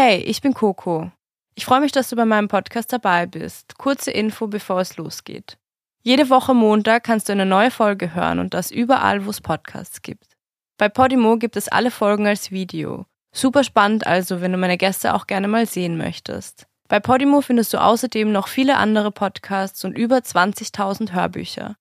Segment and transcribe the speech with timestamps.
[0.00, 1.10] Hey, ich bin Coco.
[1.56, 3.78] Ich freue mich, dass du bei meinem Podcast dabei bist.
[3.78, 5.58] Kurze Info, bevor es losgeht.
[6.04, 10.00] Jede Woche Montag kannst du eine neue Folge hören und das überall, wo es Podcasts
[10.00, 10.36] gibt.
[10.76, 13.06] Bei Podimo gibt es alle Folgen als Video.
[13.34, 16.68] Super spannend also, wenn du meine Gäste auch gerne mal sehen möchtest.
[16.88, 21.74] Bei Podimo findest du außerdem noch viele andere Podcasts und über 20.000 Hörbücher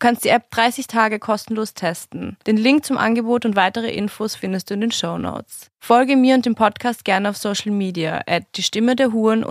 [0.00, 2.36] kannst die App 30 Tage kostenlos testen.
[2.46, 5.70] Den Link zum Angebot und weitere Infos findest du in den Show Notes.
[5.78, 9.44] Folge mir und dem Podcast gerne auf Social Media at die Stimme der Huren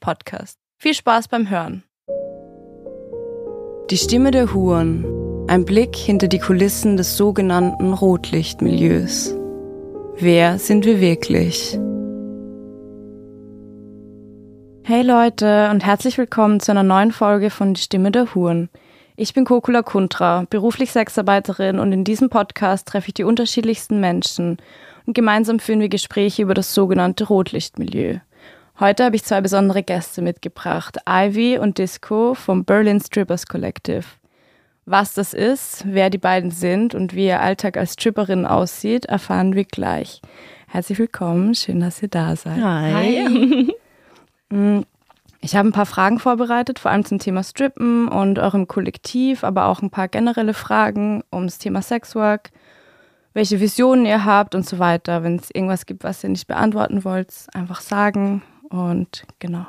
[0.00, 0.58] Podcast.
[0.78, 1.82] Viel Spaß beim Hören.
[3.90, 5.04] Die Stimme der Huren.
[5.48, 9.34] Ein Blick hinter die Kulissen des sogenannten Rotlichtmilieus.
[10.16, 11.78] Wer sind wir wirklich?
[14.82, 18.70] Hey Leute und herzlich willkommen zu einer neuen Folge von Die Stimme der Huren.
[19.18, 24.58] Ich bin Kokula Kuntra, beruflich Sexarbeiterin und in diesem Podcast treffe ich die unterschiedlichsten Menschen
[25.06, 28.18] und gemeinsam führen wir Gespräche über das sogenannte Rotlichtmilieu.
[28.78, 34.04] Heute habe ich zwei besondere Gäste mitgebracht, Ivy und Disco vom Berlin Strippers Collective.
[34.84, 39.54] Was das ist, wer die beiden sind und wie ihr Alltag als Stripperin aussieht, erfahren
[39.54, 40.20] wir gleich.
[40.68, 42.62] Herzlich willkommen, schön, dass ihr da seid.
[42.62, 43.72] Hi.
[44.52, 44.84] Hi.
[45.40, 49.66] Ich habe ein paar Fragen vorbereitet, vor allem zum Thema Strippen und eurem Kollektiv, aber
[49.66, 52.50] auch ein paar generelle Fragen ums Thema Sexwork,
[53.34, 55.22] welche Visionen ihr habt und so weiter.
[55.22, 58.42] Wenn es irgendwas gibt, was ihr nicht beantworten wollt, einfach sagen.
[58.70, 59.66] Und genau.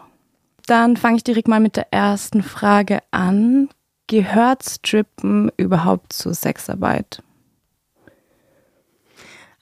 [0.66, 3.70] Dann fange ich direkt mal mit der ersten Frage an.
[4.08, 7.22] Gehört Strippen überhaupt zur Sexarbeit?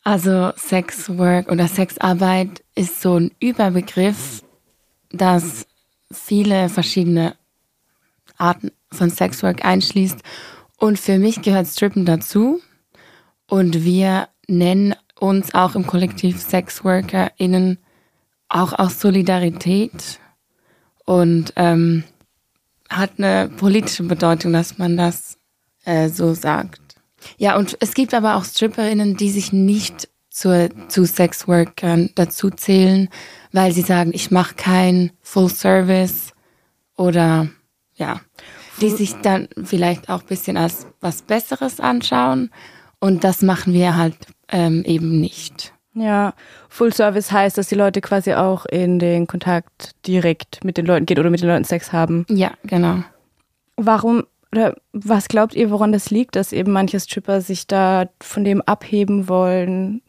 [0.04, 4.44] Also Sexwork oder Sexarbeit ist so ein Überbegriff,
[5.10, 5.66] das
[6.12, 7.36] viele verschiedene
[8.38, 10.20] Arten von Sexwork einschließt.
[10.78, 12.62] Und für mich gehört Strippen dazu.
[13.48, 17.78] Und wir nennen uns auch im Kollektiv SexworkerInnen
[18.50, 20.20] auch aus Solidarität
[21.06, 22.04] und ähm,
[22.90, 25.38] hat eine politische Bedeutung, dass man das
[25.86, 26.82] äh, so sagt.
[27.38, 33.08] Ja, und es gibt aber auch StripperInnen, die sich nicht zur, zu Sexworkern dazu zählen,
[33.54, 36.34] weil sie sagen, ich mache kein Full Service
[36.98, 37.48] oder
[37.94, 38.20] ja,
[38.82, 42.52] die sich dann vielleicht auch ein bisschen als was Besseres anschauen.
[43.00, 44.18] Und das machen wir halt
[44.50, 45.74] ähm, eben nicht.
[45.94, 46.34] Ja,
[46.68, 51.06] Full Service heißt, dass die Leute quasi auch in den Kontakt direkt mit den Leuten
[51.06, 52.26] gehen oder mit den Leuten Sex haben.
[52.30, 53.06] Ja, genau.
[53.78, 58.44] Warum oder was glaubt ihr, woran das liegt, dass eben manche Stripper sich da von
[58.44, 60.02] dem abheben wollen?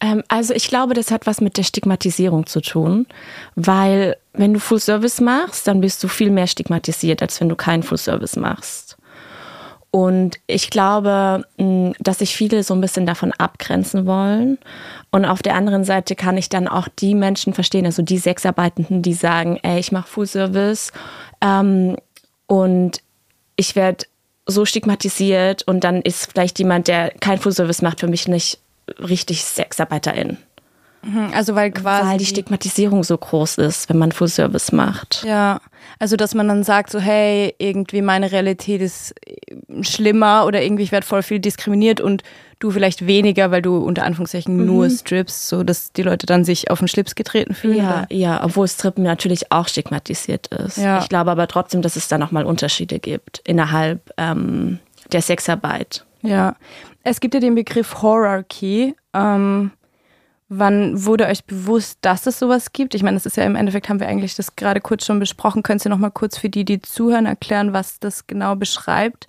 [0.00, 3.06] Ähm, also ich glaube, das hat was mit der Stigmatisierung zu tun,
[3.54, 7.56] weil wenn du Full Service machst, dann bist du viel mehr stigmatisiert, als wenn du
[7.56, 8.96] keinen Full Service machst.
[9.90, 11.44] Und ich glaube,
[11.98, 14.58] dass sich viele so ein bisschen davon abgrenzen wollen.
[15.10, 19.00] Und auf der anderen Seite kann ich dann auch die Menschen verstehen, also die Sexarbeitenden,
[19.00, 20.92] die sagen, ey, ich mache Full Service
[21.40, 21.96] ähm,
[22.46, 23.00] und
[23.56, 24.04] ich werde
[24.44, 28.60] so stigmatisiert und dann ist vielleicht jemand, der kein Full Service macht, für mich nicht
[28.98, 30.38] richtig SexarbeiterInnen.
[31.02, 32.08] Mhm, also weil quasi.
[32.08, 35.24] Weil die Stigmatisierung so groß ist, wenn man Full Service macht.
[35.24, 35.60] Ja.
[35.98, 39.14] Also dass man dann sagt, so, hey, irgendwie meine Realität ist
[39.82, 42.22] schlimmer oder irgendwie ich werde voll viel diskriminiert und
[42.58, 44.66] du vielleicht weniger, weil du unter Anführungszeichen mhm.
[44.66, 47.78] nur strippst, so dass die Leute dann sich auf den Schlips getreten fühlen.
[47.78, 48.06] Ja, oder?
[48.10, 50.78] ja, obwohl Strippen natürlich auch stigmatisiert ist.
[50.78, 51.00] Ja.
[51.00, 54.80] Ich glaube aber trotzdem, dass es da nochmal Unterschiede gibt innerhalb ähm,
[55.12, 56.04] der Sexarbeit.
[56.22, 56.56] Ja,
[57.04, 58.94] es gibt ja den Begriff Horarchy.
[59.14, 59.70] Ähm,
[60.48, 62.94] wann wurde euch bewusst, dass es sowas gibt?
[62.94, 65.62] Ich meine, das ist ja im Endeffekt, haben wir eigentlich das gerade kurz schon besprochen.
[65.62, 69.28] Könntest du noch mal kurz für die, die zuhören, erklären, was das genau beschreibt?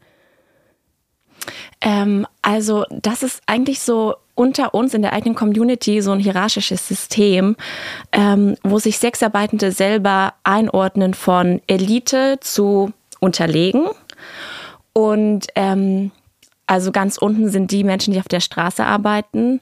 [1.82, 6.88] Ähm, also, das ist eigentlich so unter uns in der eigenen Community so ein hierarchisches
[6.88, 7.56] System,
[8.12, 13.88] ähm, wo sich Sexarbeitende selber einordnen von Elite zu unterlegen.
[14.94, 16.12] Und ähm,
[16.70, 19.60] also ganz unten sind die Menschen, die auf der Straße arbeiten.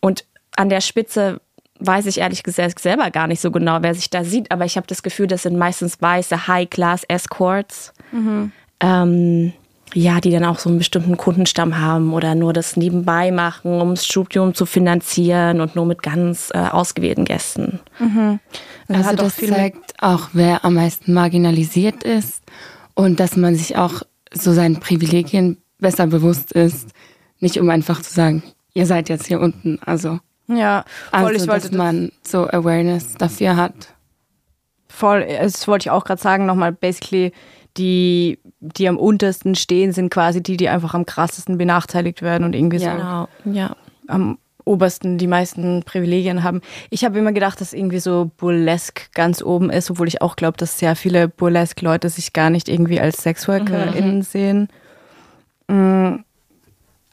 [0.00, 1.40] Und an der Spitze
[1.80, 4.50] weiß ich ehrlich gesagt selber gar nicht so genau, wer sich da sieht.
[4.52, 7.94] Aber ich habe das Gefühl, das sind meistens weiße High-Class-Escorts.
[8.12, 8.52] Mhm.
[8.80, 9.52] Ähm,
[9.94, 13.94] ja, die dann auch so einen bestimmten Kundenstamm haben oder nur das nebenbei machen, um
[13.94, 17.80] das Studium zu finanzieren und nur mit ganz äh, ausgewählten Gästen.
[17.98, 18.40] Mhm.
[18.88, 22.42] Also, also das zeigt auch, wer am meisten marginalisiert ist
[22.94, 24.02] und dass man sich auch
[24.34, 26.90] so seinen Privilegien besser bewusst ist.
[27.40, 28.42] Nicht um einfach zu sagen,
[28.72, 29.78] ihr seid jetzt hier unten.
[29.84, 30.18] Also,
[30.48, 33.94] ja, voll, also, ich wollte dass man so Awareness dafür hat.
[34.88, 37.32] Voll, das wollte ich auch gerade sagen, nochmal, basically,
[37.76, 42.54] die, die am untersten stehen, sind quasi die, die einfach am krassesten benachteiligt werden und
[42.54, 42.90] irgendwie ja.
[42.92, 43.58] so genau.
[43.58, 43.76] ja.
[44.08, 46.60] am Obersten die meisten Privilegien haben.
[46.90, 50.56] Ich habe immer gedacht, dass irgendwie so Burlesque ganz oben ist, obwohl ich auch glaube,
[50.56, 54.22] dass sehr viele Burlesque-Leute sich gar nicht irgendwie als SexworkerInnen mhm.
[54.22, 54.68] sehen.
[55.68, 56.24] Mhm.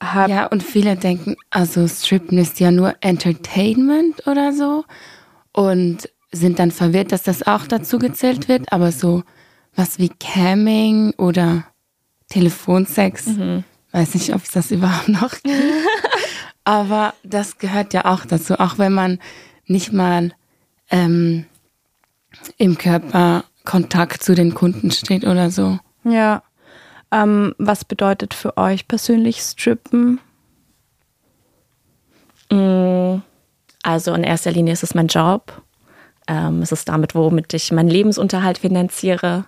[0.01, 4.85] ja, und viele denken, also Strippen ist ja nur Entertainment oder so
[5.51, 9.23] und sind dann verwirrt, dass das auch dazu gezählt wird, aber so
[9.75, 11.65] was wie Camming oder
[12.29, 13.63] Telefonsex, mhm.
[13.91, 15.55] weiß nicht, ob es das überhaupt noch gibt.
[16.63, 19.19] Aber das gehört ja auch dazu, auch wenn man
[19.65, 20.33] nicht mal
[20.91, 21.45] ähm,
[22.57, 25.79] im Körper Kontakt zu den Kunden steht oder so.
[26.03, 26.43] Ja.
[27.11, 30.19] Ähm, was bedeutet für euch persönlich Strippen?
[32.51, 33.21] Mm,
[33.83, 35.61] also in erster Linie ist es mein Job.
[36.27, 39.45] Ähm, es ist damit, womit ich meinen Lebensunterhalt finanziere.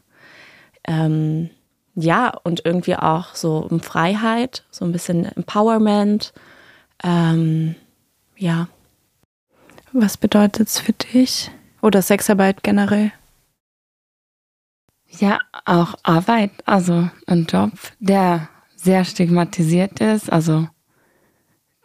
[0.87, 1.49] Ähm,
[1.95, 6.33] ja, und irgendwie auch so um Freiheit, so ein bisschen Empowerment.
[7.03, 7.75] Ähm,
[8.37, 8.67] ja.
[9.91, 11.51] Was bedeutet es für dich?
[11.81, 13.11] Oder Sexarbeit generell?
[15.19, 20.67] Ja, auch Arbeit, also ein Job, der sehr stigmatisiert ist, also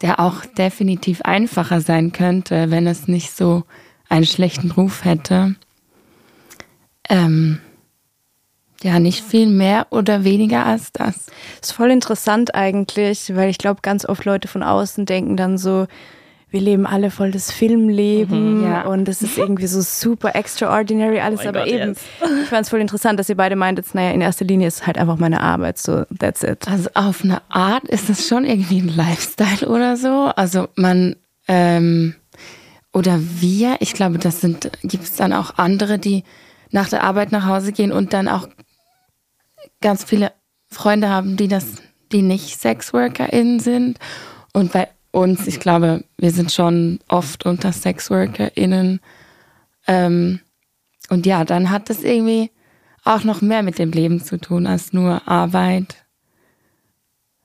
[0.02, 3.64] der auch definitiv einfacher sein könnte, wenn es nicht so
[4.08, 5.56] einen schlechten Ruf hätte.
[7.08, 7.60] Ähm,
[8.82, 11.26] ja, nicht viel mehr oder weniger als das.
[11.62, 15.86] Ist voll interessant eigentlich, weil ich glaube, ganz oft Leute von außen denken dann so,
[16.48, 18.82] wir leben alle voll das Filmleben mhm, ja.
[18.86, 21.98] und es ist irgendwie so super extraordinary alles, oh aber Gott, eben, yes.
[22.42, 24.86] ich fand es voll interessant, dass ihr beide meintet, naja, in erster Linie ist es
[24.86, 26.68] halt einfach meine Arbeit, so that's it.
[26.68, 31.16] Also auf eine Art ist es schon irgendwie ein Lifestyle oder so, also man,
[31.48, 32.14] ähm,
[32.92, 36.22] oder wir, ich glaube, das sind, gibt es dann auch andere, die
[36.70, 38.48] nach der Arbeit nach Hause gehen und dann auch
[39.80, 40.32] ganz viele
[40.68, 41.66] Freunde haben, die das,
[42.12, 43.98] die nicht SexworkerInnen sind.
[44.52, 49.00] Und bei uns, ich glaube, wir sind schon oft unter SexworkerInnen.
[49.86, 50.40] Ähm,
[51.08, 52.50] und ja, dann hat das irgendwie
[53.04, 56.04] auch noch mehr mit dem Leben zu tun als nur Arbeit.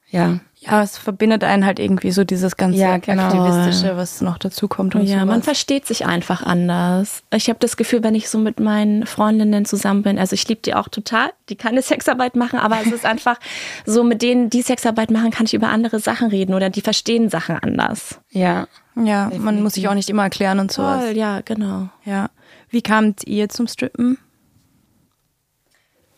[0.10, 0.40] Ja.
[0.64, 3.24] Ja, es verbindet einen halt irgendwie so dieses ganze ja, genau.
[3.24, 4.94] Aktivistische, was noch dazu kommt.
[4.94, 5.26] Und ja, sowas.
[5.26, 7.24] man versteht sich einfach anders.
[7.34, 10.62] Ich habe das Gefühl, wenn ich so mit meinen Freundinnen zusammen bin, also ich liebe
[10.62, 13.40] die auch total, die keine Sexarbeit machen, aber es ist einfach
[13.88, 17.30] so, mit denen, die Sexarbeit machen, kann ich über andere Sachen reden oder die verstehen
[17.30, 18.20] Sachen anders.
[18.30, 18.68] Ja.
[18.96, 19.44] Ja, Definitiv.
[19.44, 21.06] man muss sich auch nicht immer erklären und sowas.
[21.06, 21.90] Voll, ja, genau.
[22.06, 22.30] Ja.
[22.70, 24.20] Wie kamt ihr zum Strippen?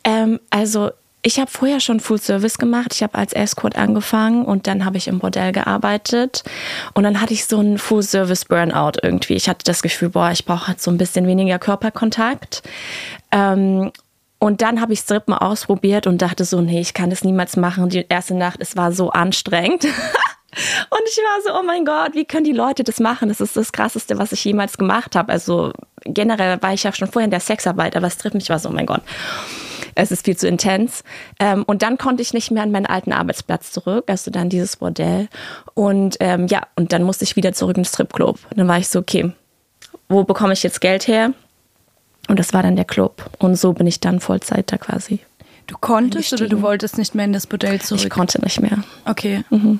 [0.03, 0.91] Ähm, also
[1.25, 2.93] ich habe vorher schon Full Service gemacht.
[2.93, 6.43] Ich habe als Escort angefangen und dann habe ich im Bordell gearbeitet.
[6.93, 9.35] Und dann hatte ich so einen Full Service Burnout irgendwie.
[9.35, 12.61] Ich hatte das Gefühl, boah, ich brauche halt so ein bisschen weniger Körperkontakt.
[13.31, 13.91] Ähm,
[14.37, 17.87] und dann habe ich Strippen ausprobiert und dachte so, nee, ich kann das niemals machen.
[17.87, 19.85] Die erste Nacht, es war so anstrengend.
[20.55, 23.29] Und ich war so, oh mein Gott, wie können die Leute das machen?
[23.29, 25.31] Das ist das Krasseste, was ich jemals gemacht habe.
[25.31, 25.73] Also
[26.03, 28.71] generell war ich ja schon vorher in der Sexarbeit, aber Strippen, ich war so, oh
[28.71, 29.01] mein Gott
[29.95, 31.03] es ist viel zu intens.
[31.39, 34.77] Ähm, und dann konnte ich nicht mehr an meinen alten Arbeitsplatz zurück, also dann dieses
[34.77, 35.27] Bordell.
[35.73, 38.39] Und ähm, ja, und dann musste ich wieder zurück ins Stripclub.
[38.49, 39.31] Und dann war ich so, okay,
[40.09, 41.33] wo bekomme ich jetzt Geld her?
[42.27, 43.29] Und das war dann der Club.
[43.39, 45.19] Und so bin ich dann Vollzeit da quasi.
[45.67, 48.03] Du konntest oder du wolltest nicht mehr in das Bordell zurück?
[48.03, 48.83] Ich konnte nicht mehr.
[49.05, 49.43] Okay.
[49.49, 49.79] Mhm.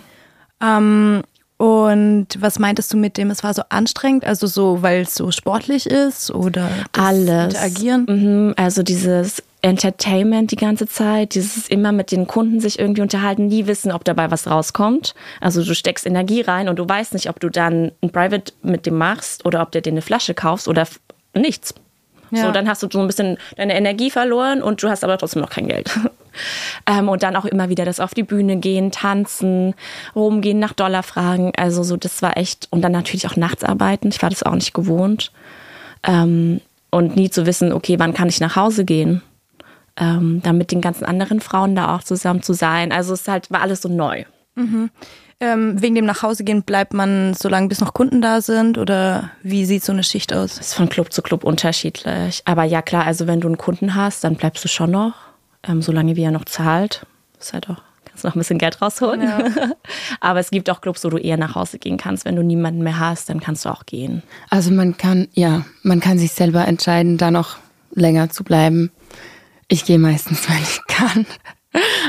[0.61, 1.23] Ähm,
[1.63, 4.25] und was meintest du mit dem, es war so anstrengend?
[4.25, 8.05] Also so, weil es so sportlich ist oder alles interagieren?
[8.09, 13.47] Mhm, also dieses Entertainment die ganze Zeit, dieses immer mit den Kunden sich irgendwie unterhalten,
[13.47, 15.15] nie wissen, ob dabei was rauskommt.
[15.39, 18.85] Also du steckst Energie rein und du weißt nicht, ob du dann ein Private mit
[18.85, 20.85] dem machst oder ob du dir eine Flasche kaufst oder
[21.33, 21.73] nichts.
[22.31, 22.47] Ja.
[22.47, 25.41] So, dann hast du so ein bisschen deine Energie verloren und du hast aber trotzdem
[25.41, 25.97] noch kein Geld.
[26.85, 29.73] ähm, und dann auch immer wieder das auf die Bühne gehen, tanzen,
[30.15, 31.51] rumgehen, nach Dollar fragen.
[31.57, 32.67] Also so, das war echt.
[32.71, 34.09] Und dann natürlich auch nachts arbeiten.
[34.09, 35.31] Ich war das auch nicht gewohnt.
[36.03, 36.61] Ähm,
[36.91, 39.21] und nie zu wissen, okay, wann kann ich nach Hause gehen?
[39.97, 42.91] ähm, dann mit den ganzen anderen Frauen da auch zusammen zu sein.
[42.91, 44.23] Also es halt, war alles so neu.
[44.55, 44.89] Mhm.
[45.39, 48.77] Ähm, wegen dem Nachhausegehen bleibt man so lange, bis noch Kunden da sind?
[48.77, 50.55] Oder wie sieht so eine Schicht aus?
[50.55, 52.41] Das ist von Club zu Club unterschiedlich.
[52.45, 55.13] Aber ja, klar, also wenn du einen Kunden hast, dann bleibst du schon noch,
[55.63, 57.05] ähm, solange wie er noch zahlt.
[57.39, 57.81] ist halt auch
[58.13, 59.21] kannst noch ein bisschen Geld rausholen.
[59.21, 59.43] Ja.
[60.19, 62.25] Aber es gibt auch Clubs, wo du eher nach Hause gehen kannst.
[62.25, 64.21] Wenn du niemanden mehr hast, dann kannst du auch gehen.
[64.49, 67.57] Also man kann, ja, man kann sich selber entscheiden, da noch
[67.93, 68.91] länger zu bleiben.
[69.67, 71.25] Ich gehe meistens, wenn ich kann.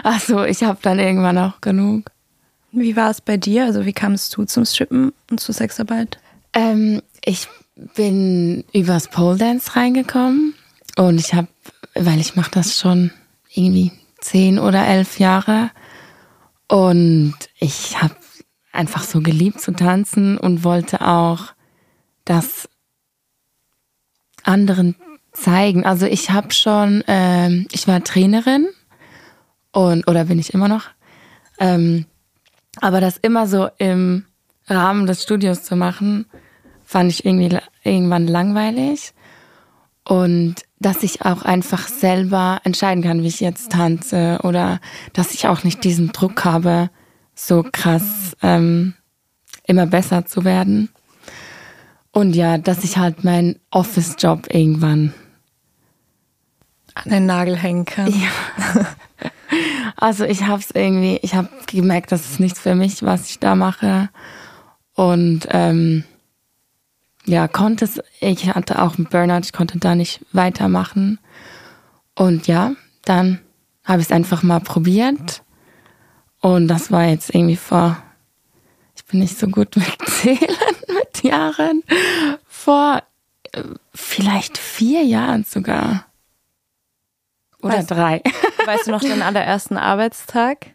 [0.02, 2.10] Also ich habe dann irgendwann auch genug.
[2.72, 3.64] Wie war es bei dir?
[3.64, 6.18] Also wie kamst du zum Strippen und zur Sexarbeit?
[6.52, 7.48] Ähm, ich
[7.94, 10.54] bin übers Pole Dance reingekommen
[10.96, 11.48] und ich habe,
[11.94, 13.10] weil ich mache das schon
[13.54, 15.70] irgendwie zehn oder elf Jahre
[16.68, 18.16] und ich habe
[18.72, 21.52] einfach so geliebt zu tanzen und wollte auch
[22.24, 22.68] das
[24.42, 24.96] anderen
[25.32, 25.84] zeigen.
[25.84, 28.68] Also ich habe schon, ähm, ich war Trainerin
[29.72, 30.86] und oder bin ich immer noch.
[31.58, 32.06] Ähm,
[32.80, 34.24] aber das immer so im
[34.66, 36.26] Rahmen des Studios zu machen,
[36.84, 39.12] fand ich irgendwie irgendwann langweilig.
[40.04, 44.80] Und dass ich auch einfach selber entscheiden kann, wie ich jetzt tanze oder
[45.12, 46.90] dass ich auch nicht diesen Druck habe,
[47.34, 48.94] so krass ähm,
[49.66, 50.90] immer besser zu werden.
[52.12, 55.14] Und ja, dass ich halt meinen Office-Job irgendwann
[56.94, 58.08] an den Nagel hängen kann.
[58.08, 58.86] Ja.
[59.96, 63.38] Also ich habe es irgendwie, ich habe gemerkt, das ist nichts für mich, was ich
[63.38, 64.08] da mache.
[64.94, 66.04] Und ähm,
[67.26, 71.18] ja, konnte es, ich hatte auch einen Burnout, ich konnte da nicht weitermachen.
[72.14, 72.72] Und ja,
[73.04, 73.40] dann
[73.84, 75.42] habe ich es einfach mal probiert.
[76.40, 77.96] Und das war jetzt irgendwie vor,
[78.96, 80.38] ich bin nicht so gut mit Zählen,
[80.88, 81.82] mit Jahren,
[82.46, 83.02] vor
[83.52, 83.62] äh,
[83.94, 86.06] vielleicht vier Jahren sogar.
[87.62, 88.22] Oder weißt, drei.
[88.66, 90.66] Weißt du noch den allerersten Arbeitstag?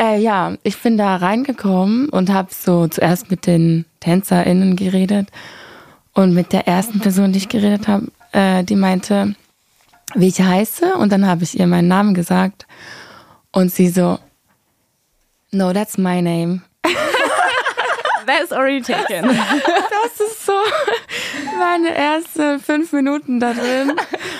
[0.00, 5.28] Äh, ja, ich bin da reingekommen und habe so zuerst mit den TänzerInnen geredet.
[6.12, 9.34] Und mit der ersten Person, die ich geredet habe, äh, die meinte,
[10.14, 10.94] wie ich heiße.
[10.94, 12.66] Und dann habe ich ihr meinen Namen gesagt.
[13.52, 14.18] Und sie so,
[15.52, 16.62] no, that's my name.
[18.26, 19.24] That's already taken.
[20.08, 20.52] Das ist so
[21.58, 23.92] meine ersten fünf Minuten da drin.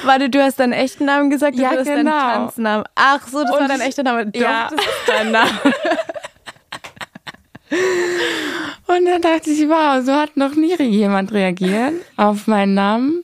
[0.05, 1.57] Warte, du hast deinen echten Namen gesagt?
[1.57, 2.11] Ja, du hast genau.
[2.11, 2.85] deinen Tanznamen.
[2.95, 4.27] Ach so, das Und war dein echter Name.
[4.27, 4.69] Doch, ja.
[4.71, 5.51] das ist dein Name.
[7.71, 13.23] Und dann dachte ich, wow, so hat noch nie jemand reagiert auf meinen Namen.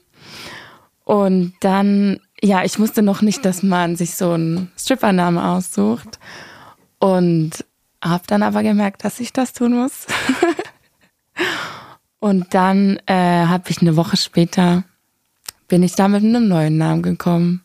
[1.05, 6.19] Und dann, ja, ich wusste noch nicht, dass man sich so einen Strippername aussucht.
[6.99, 7.65] Und
[8.03, 10.07] habe dann aber gemerkt, dass ich das tun muss.
[12.21, 14.85] Und dann äh, habe ich eine Woche später,
[15.69, 17.64] bin ich da mit einem neuen Namen gekommen.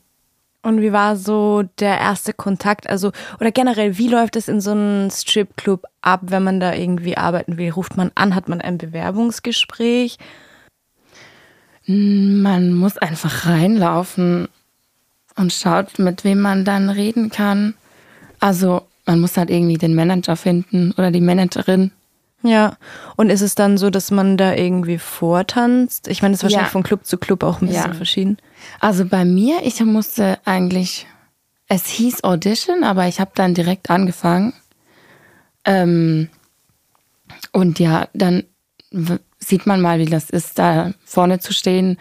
[0.62, 2.90] Und wie war so der erste Kontakt?
[2.90, 7.16] Also, oder generell, wie läuft es in so einem Stripclub ab, wenn man da irgendwie
[7.16, 7.72] arbeiten will?
[7.72, 8.36] Ruft man an?
[8.36, 10.18] Hat man ein Bewerbungsgespräch?
[11.86, 14.50] Man muss einfach reinlaufen
[15.38, 17.74] und schaut, mit wem man dann reden kann.
[18.42, 21.92] Also, man muss halt irgendwie den Manager finden oder die Managerin.
[22.42, 22.78] Ja,
[23.18, 26.08] und ist es dann so, dass man da irgendwie vortanzt?
[26.08, 26.72] Ich meine, das ist wahrscheinlich Ja.
[26.72, 27.94] von Club zu Club auch ein bisschen Ja.
[27.94, 28.38] verschieden.
[28.80, 31.06] Also bei mir, ich musste eigentlich,
[31.68, 34.54] es hieß Audition, aber ich habe dann direkt angefangen.
[35.66, 36.30] Ähm,
[37.52, 38.44] und ja, dann
[39.40, 41.98] sieht man mal, wie das ist, da vorne zu stehen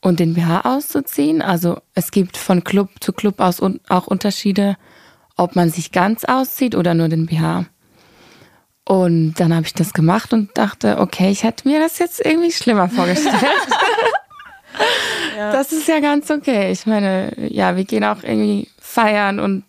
[0.00, 1.42] und den BH auszuziehen.
[1.42, 4.76] Also es gibt von Club zu Club aus auch Unterschiede,
[5.36, 7.66] ob man sich ganz auszieht oder nur den BH.
[8.84, 12.52] Und dann habe ich das gemacht und dachte, okay, ich hätte mir das jetzt irgendwie
[12.52, 13.36] schlimmer vorgestellt.
[15.36, 16.72] Das ist ja ganz okay.
[16.72, 19.64] Ich meine, ja, wir gehen auch irgendwie feiern und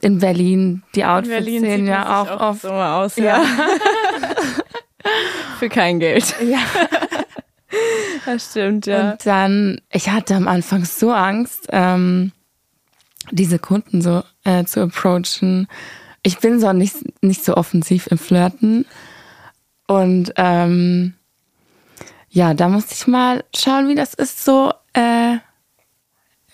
[0.00, 2.62] in Berlin die Outfits sehen ja auch oft.
[2.62, 3.44] so aus, ja.
[5.58, 6.34] Für kein Geld.
[6.42, 6.58] Ja.
[8.24, 9.12] Das stimmt, ja.
[9.12, 12.32] Und dann, ich hatte am Anfang so Angst, ähm,
[13.30, 15.68] diese Kunden so äh, zu approachen.
[16.24, 18.86] Ich bin so nicht, nicht so offensiv im Flirten.
[19.86, 21.14] Und ähm,
[22.30, 25.36] ja, da musste ich mal schauen, wie das ist, so, äh,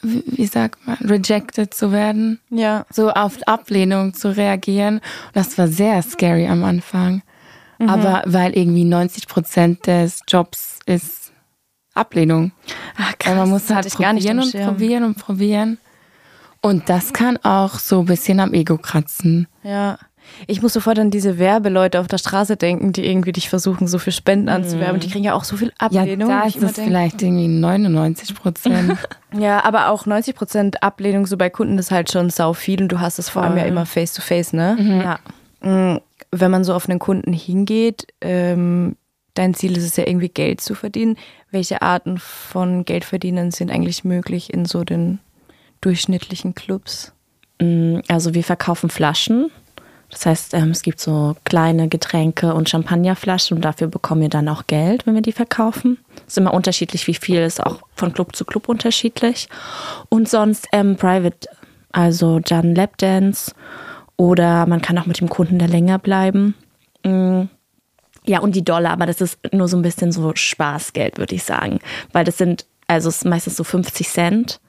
[0.02, 2.40] wie, wie sagt man, rejected zu werden.
[2.50, 2.84] ja.
[2.90, 5.00] so auf Ablehnung zu reagieren.
[5.32, 7.22] Das war sehr scary am Anfang.
[7.86, 11.32] Aber weil irgendwie 90 Prozent des Jobs ist
[11.94, 12.52] Ablehnung.
[12.96, 15.78] Ach, man muss das halt hatte ich gar nicht probieren und probieren und probieren.
[16.62, 19.46] Und das kann auch so ein bisschen am Ego kratzen.
[19.62, 19.98] Ja.
[20.46, 23.98] Ich muss sofort an diese Werbeleute auf der Straße denken, die irgendwie dich versuchen, so
[23.98, 25.00] für Spenden anzuwerben.
[25.00, 25.88] Die kriegen ja auch so viel Mhm.
[25.90, 26.28] Ja, Ablehnung.
[26.28, 28.98] da ist es vielleicht irgendwie 99 Prozent.
[29.32, 32.88] Ja, aber auch 90 Prozent Ablehnung so bei Kunden ist halt schon sau viel und
[32.90, 35.18] du hast es vor allem ja immer face to face, ne?
[35.62, 35.68] Ja.
[35.94, 36.00] Mm,
[36.32, 38.96] Wenn man so auf einen Kunden hingeht, ähm,
[39.34, 41.16] dein Ziel ist es ja irgendwie Geld zu verdienen.
[41.52, 45.20] Welche Arten von Geldverdienen sind eigentlich möglich in so den
[45.80, 47.12] durchschnittlichen Clubs?
[47.60, 49.50] Mm, Also wir verkaufen Flaschen.
[50.10, 54.48] Das heißt, ähm, es gibt so kleine Getränke und Champagnerflaschen und dafür bekommen wir dann
[54.48, 55.98] auch Geld, wenn wir die verkaufen.
[56.26, 59.48] ist immer unterschiedlich, wie viel ist auch von Club zu Club unterschiedlich.
[60.08, 61.48] Und sonst ähm, Private,
[61.92, 63.54] also dann Lapdance
[64.16, 66.54] oder man kann auch mit dem Kunden da länger bleiben.
[67.04, 67.42] Mm,
[68.26, 71.44] Ja, und die Dollar, aber das ist nur so ein bisschen so Spaßgeld, würde ich
[71.44, 71.78] sagen.
[72.12, 74.60] Weil das sind, also es ist meistens so 50 Cent.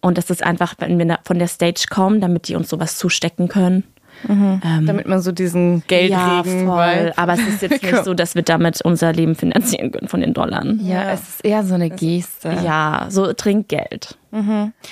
[0.00, 2.98] Und das ist einfach, wenn wir da von der Stage kommen, damit die uns sowas
[2.98, 3.84] zustecken können.
[4.28, 6.68] Ähm, Damit man so diesen Geldregen ja, voll.
[6.68, 10.20] weil Aber es ist jetzt nicht so, dass wir damit unser Leben finanzieren können von
[10.20, 10.64] den Dollar.
[10.64, 12.56] Ja, es ist eher so eine Geste.
[12.64, 14.16] Ja, so Trinkgeld.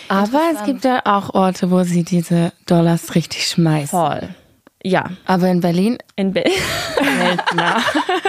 [0.08, 3.96] Aber es gibt ja auch Orte, wo sie diese Dollars richtig schmeißen.
[3.96, 4.28] Voll.
[4.84, 6.44] Ja, Aber in Berlin in Be
[6.96, 7.76] seltener.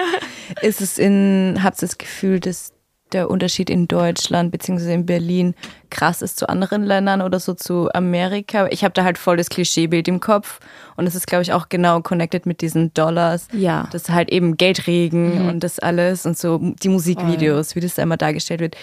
[0.62, 2.73] ist es in, habt ihr das Gefühl, dass
[3.14, 5.56] der Unterschied in Deutschland beziehungsweise in Berlin
[5.90, 8.68] krass ist zu anderen Ländern oder so zu Amerika?
[8.68, 10.60] Ich habe da halt voll das Klischeebild im Kopf
[10.96, 13.48] und es ist, glaube ich, auch genau connected mit diesen Dollars.
[13.54, 13.88] Ja.
[13.92, 18.18] Das halt eben Geldregen und das alles und so die Musikvideos, wie das da immer
[18.18, 18.76] dargestellt wird.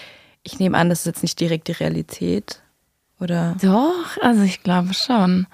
[0.42, 2.62] Ich nehme an, das ist jetzt nicht direkt die Realität,
[3.20, 3.56] oder?
[3.60, 5.46] Doch, also ich glaube schon.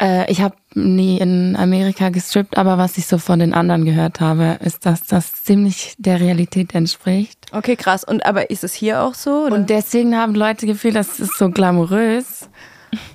[0.00, 4.20] Äh, ich habe nie in Amerika gestrippt, aber was ich so von den anderen gehört
[4.20, 7.37] habe, ist, dass das ziemlich der Realität entspricht.
[7.52, 8.04] Okay, krass.
[8.04, 9.46] Und aber ist es hier auch so?
[9.46, 9.54] Oder?
[9.54, 12.48] Und deswegen haben Leute Gefühl, das ist so glamourös.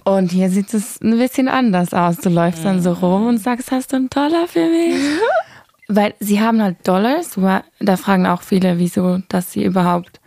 [0.04, 2.18] Und hier sieht es ein bisschen anders aus.
[2.18, 5.02] Du läufst dann so rum und sagst, hast du einen Dollar für mich?
[5.88, 7.38] Weil sie haben halt Dollars.
[7.80, 10.20] Da fragen auch viele, wieso, dass sie überhaupt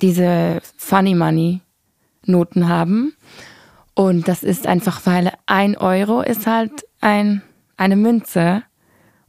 [0.00, 1.60] diese Funny Money
[2.24, 3.14] Noten haben.
[3.94, 7.42] Und das ist einfach, weil ein Euro ist halt ein,
[7.76, 8.62] eine Münze.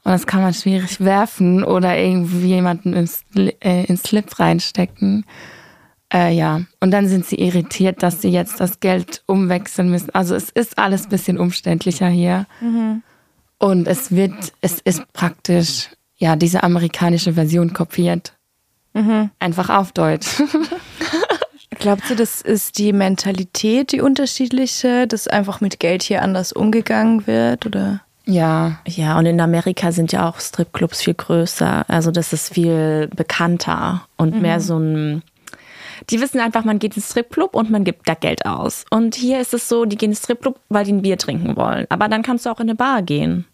[0.04, 5.26] Und das kann man schwierig werfen oder irgendwie jemanden ins, äh, ins Slip reinstecken.
[6.12, 10.10] Äh, ja, und dann sind sie irritiert, dass sie jetzt das Geld umwechseln müssen.
[10.16, 12.48] Also es ist alles ein bisschen umständlicher hier.
[13.60, 18.34] Und es wird, es ist praktisch, ja, diese amerikanische Version kopiert.
[19.40, 20.42] Einfach auf Deutsch.
[21.80, 27.28] Glaubt ihr, das ist die Mentalität, die unterschiedliche, dass einfach mit Geld hier anders umgegangen
[27.28, 27.66] wird?
[27.66, 28.02] Oder?
[28.30, 28.80] Ja.
[28.88, 31.86] Ja, und in Amerika sind ja auch Stripclubs viel größer.
[31.88, 35.24] Also das ist viel bekannter und mehr so ein.
[36.10, 38.86] Die wissen einfach, man geht ins Stripclub und man gibt da Geld aus.
[38.90, 41.88] Und hier ist es so, die gehen ins Stripclub, weil die ein Bier trinken wollen.
[41.90, 43.46] Aber dann kannst du auch in eine Bar gehen.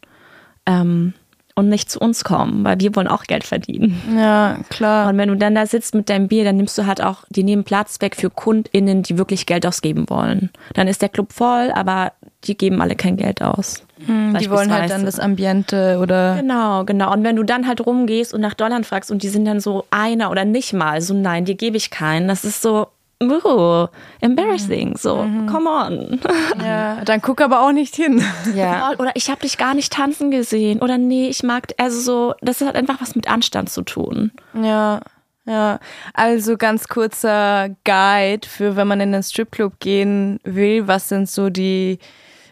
[0.65, 1.13] Ähm,
[1.55, 4.01] und nicht zu uns kommen, weil wir wollen auch Geld verdienen.
[4.17, 5.09] Ja, klar.
[5.09, 7.43] Und wenn du dann da sitzt mit deinem Bier, dann nimmst du halt auch, die
[7.43, 10.49] nehmen Platz weg für KundInnen, die wirklich Geld ausgeben wollen.
[10.73, 12.11] Dann ist der Club voll, aber
[12.43, 13.83] die geben alle kein Geld aus.
[14.05, 16.35] Hm, die wollen halt dann das Ambiente oder.
[16.35, 17.13] Genau, genau.
[17.13, 19.85] Und wenn du dann halt rumgehst und nach Dollar fragst und die sind dann so
[19.89, 22.87] einer oder nicht mal, so nein, dir gebe ich keinen, das ist so,
[23.21, 23.87] uh,
[24.21, 26.19] embarrassing, so, come on.
[26.63, 28.23] Ja, dann guck aber auch nicht hin.
[28.55, 28.91] Ja.
[28.97, 30.81] Oder ich habe dich gar nicht tanzen gesehen.
[30.81, 34.31] Oder nee, ich mag, also so, das hat einfach was mit Anstand zu tun.
[34.53, 35.01] Ja,
[35.45, 35.79] ja.
[36.13, 40.87] Also ganz kurzer Guide für, wenn man in den Stripclub gehen will.
[40.87, 41.99] Was sind so die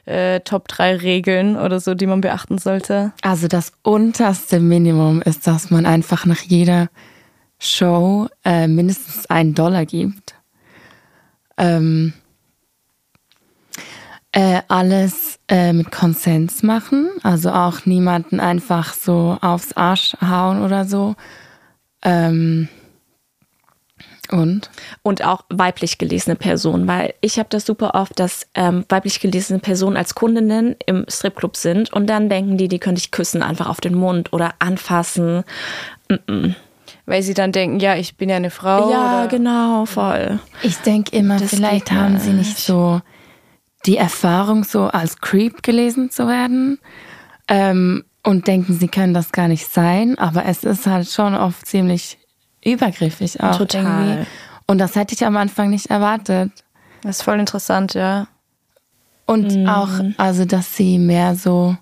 [0.06, 3.14] äh, Top 3 Regeln oder so, die man beachten sollte?
[3.22, 6.90] Also das unterste Minimum ist, dass man einfach nach jeder
[7.60, 10.36] Show äh, mindestens einen Dollar gibt.
[11.58, 12.14] Ähm,
[14.32, 20.86] äh, alles äh, mit Konsens machen, also auch niemanden einfach so aufs Arsch hauen oder
[20.86, 21.16] so.
[22.02, 22.68] Ähm,
[24.32, 24.72] und?
[25.04, 29.60] Und auch weiblich gelesene Personen, weil ich habe das super oft, dass ähm, weiblich gelesene
[29.60, 33.70] Personen als Kundinnen im Stripclub sind und dann denken die, die könnte ich küssen, einfach
[33.70, 35.44] auf den Mund oder anfassen.
[37.06, 38.90] Weil sie dann denken, ja, ich bin ja eine Frau.
[38.90, 39.28] ja, oder?
[39.28, 40.40] genau, voll.
[40.62, 43.02] Ich denke immer, Das vielleicht haben sie nicht so
[43.86, 46.80] die Erfahrung, so als Creep gelesen zu werden.
[47.50, 50.18] Ähm, und denken, sie können das gar nicht sein.
[50.18, 52.18] Aber es ist halt schon oft ziemlich
[52.64, 53.58] übergriffig auch.
[53.58, 53.84] Total.
[53.84, 54.28] Irgendwie.
[54.66, 56.52] Und das hätte ich am Anfang nicht erwartet.
[57.02, 58.28] Das ist voll interessant, ja.
[59.26, 61.76] Und auch, also, dass sie mehr so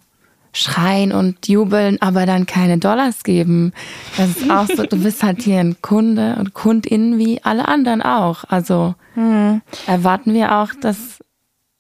[0.54, 3.74] schreien und jubeln, aber dann keine Dollars geben.
[4.18, 8.02] Das ist auch so, du bist halt hier ein Kunde und Kundin wie alle anderen
[8.02, 8.44] auch.
[8.48, 8.96] Also
[9.88, 11.20] erwarten wir auch das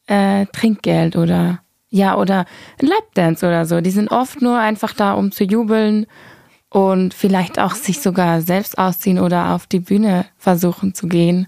[0.07, 2.45] äh, Trinkgeld oder ja, oder
[2.81, 3.81] ein Lapdance oder so.
[3.81, 6.07] Die sind oft nur einfach da, um zu jubeln
[6.69, 11.47] und vielleicht auch sich sogar selbst ausziehen oder auf die Bühne versuchen zu gehen.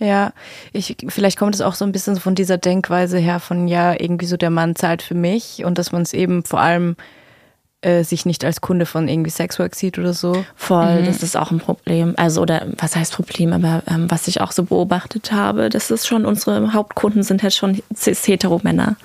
[0.00, 0.32] Ja,
[0.72, 4.26] ich, vielleicht kommt es auch so ein bisschen von dieser Denkweise her von, ja, irgendwie
[4.26, 6.96] so der Mann zahlt für mich und dass man es eben vor allem
[7.82, 10.44] äh, sich nicht als Kunde von irgendwie Sexwork sieht oder so.
[10.56, 12.14] Voll, das ist auch ein Problem.
[12.16, 16.06] Also, oder was heißt Problem, aber ähm, was ich auch so beobachtet habe, das ist
[16.06, 18.96] schon, unsere Hauptkunden sind halt schon cis-hetero-Männer.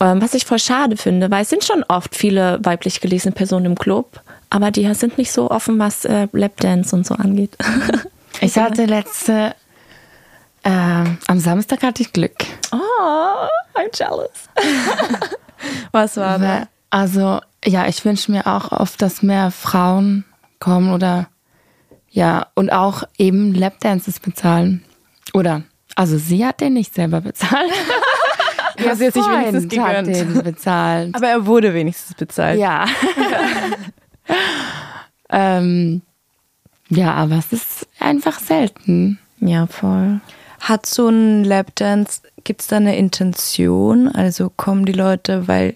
[0.00, 3.66] Ähm, was ich voll schade finde, weil es sind schon oft viele weiblich gelesene Personen
[3.66, 7.56] im Club, aber die sind nicht so offen, was äh, Lapdance und so angeht.
[8.40, 9.54] Ich hatte letzte,
[10.62, 12.36] äh, am Samstag hatte ich Glück.
[12.72, 14.48] oh, I'm jealous.
[15.92, 16.68] Was war da?
[16.90, 20.24] Also, ja, ich wünsche mir auch oft, dass mehr Frauen
[20.58, 21.28] kommen oder
[22.10, 24.84] ja, und auch eben Lapdances bezahlen.
[25.32, 25.62] Oder,
[25.94, 27.72] also sie hat den nicht selber bezahlt.
[28.78, 30.36] Ja, sie hat sich wenigstens Freund hat gegönnt.
[30.36, 31.14] den bezahlt.
[31.14, 32.58] Aber er wurde wenigstens bezahlt.
[32.58, 32.86] Ja.
[35.28, 36.00] ähm,
[36.88, 39.18] ja, aber es ist einfach selten.
[39.38, 40.20] Ja, voll.
[40.60, 44.08] Hat so ein Lapdance, gibt es da eine Intention?
[44.08, 45.74] Also kommen die Leute, weil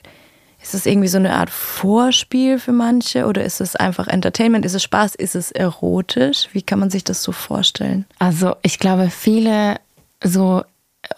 [0.62, 4.64] ist es irgendwie so eine Art Vorspiel für manche oder ist es einfach Entertainment?
[4.64, 5.14] Ist es Spaß?
[5.14, 6.48] Ist es erotisch?
[6.52, 8.06] Wie kann man sich das so vorstellen?
[8.18, 9.76] Also ich glaube, viele
[10.22, 10.64] so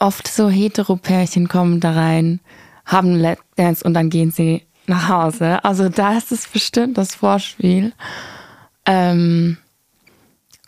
[0.01, 2.41] oft so Heteropärchen kommen da rein,
[2.85, 5.65] haben Lapdance und dann gehen sie nach Hause.
[5.65, 7.93] Also da ist es bestimmt das Vorspiel.
[8.85, 9.59] Ähm,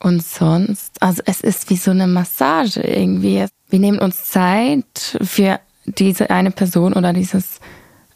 [0.00, 3.46] und sonst, also es ist wie so eine Massage irgendwie.
[3.68, 7.60] Wir nehmen uns Zeit für diese eine Person oder dieses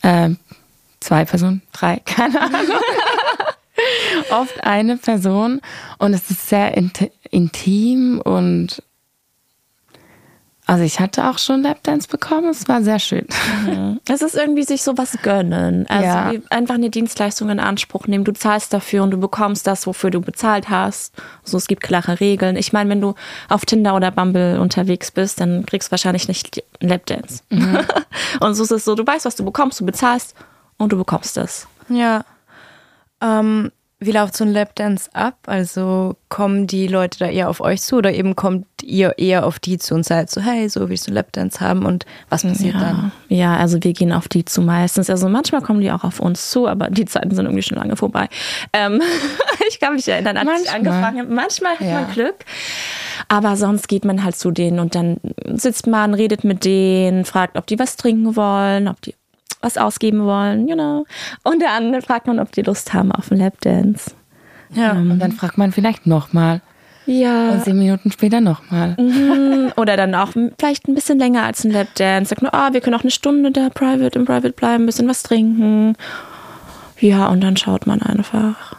[0.03, 0.31] äh,
[1.01, 2.79] zwei Personen, drei, keine Ahnung.
[4.31, 5.61] Oft eine Person
[5.99, 8.83] und es ist sehr int intim und
[10.73, 13.27] also ich hatte auch schon Lapdance bekommen, es war sehr schön.
[14.09, 15.87] Es ist irgendwie sich sowas gönnen.
[15.89, 16.33] Also Ja.
[16.49, 18.25] einfach eine Dienstleistung in Anspruch nehmen.
[18.25, 21.15] Du zahlst dafür und du bekommst das, wofür du bezahlt hast.
[21.45, 22.57] Also es gibt klare Regeln.
[22.57, 23.15] Ich meine, wenn du
[23.51, 27.43] auf Tinder oder Bumble unterwegs bist, dann kriegst du wahrscheinlich nicht Lapdance.
[28.41, 30.35] und so ist es so, du weißt, was du bekommst, du bezahlst
[30.79, 31.67] und du bekommst es.
[31.91, 32.25] Ja.
[33.21, 33.71] Ähm,
[34.07, 35.37] wie läuft so ein Lapdance ab?
[35.47, 39.59] Also kommen die Leute da eher auf euch zu oder eben kommt ihr eher auf
[39.61, 43.13] die zu und seid so, hey, so willst du Lapdance haben und was passiert dann?
[43.29, 45.09] Ja, ja, also wir gehen auf die zu meistens.
[45.11, 47.97] Also manchmal kommen die auch auf uns zu, aber die Zeiten sind irgendwie schon lange
[47.97, 48.29] vorbei.
[48.73, 49.01] Ähm,
[49.69, 50.77] ich kann mich erinnern, als ich Manchmal.
[50.95, 51.35] angefangen habe.
[51.35, 52.01] Manchmal hat Ja.
[52.03, 52.45] man Glück.
[53.29, 55.19] Aber sonst geht man halt zu denen und dann
[55.55, 59.15] sitzt man, redet mit denen, fragt, ob die was trinken wollen, ob die
[59.63, 61.07] was ausgeben wollen, you know.
[61.45, 64.13] Und dann fragt man, ob die Lust haben auf einen Lapdance.
[64.75, 64.93] Ja.
[64.93, 66.61] Und dann fragt man vielleicht nochmal.
[67.07, 67.51] Ja.
[67.51, 68.97] Und zehn Minuten später nochmal.
[68.99, 69.73] Mhm.
[69.77, 72.31] Oder dann auch vielleicht ein bisschen länger als ein Lapdance.
[72.31, 75.09] Sagt nur, ah, wir können auch eine Stunde da private im Private bleiben, ein bisschen
[75.09, 75.97] was trinken.
[77.01, 78.77] Ja, und dann schaut man einfach.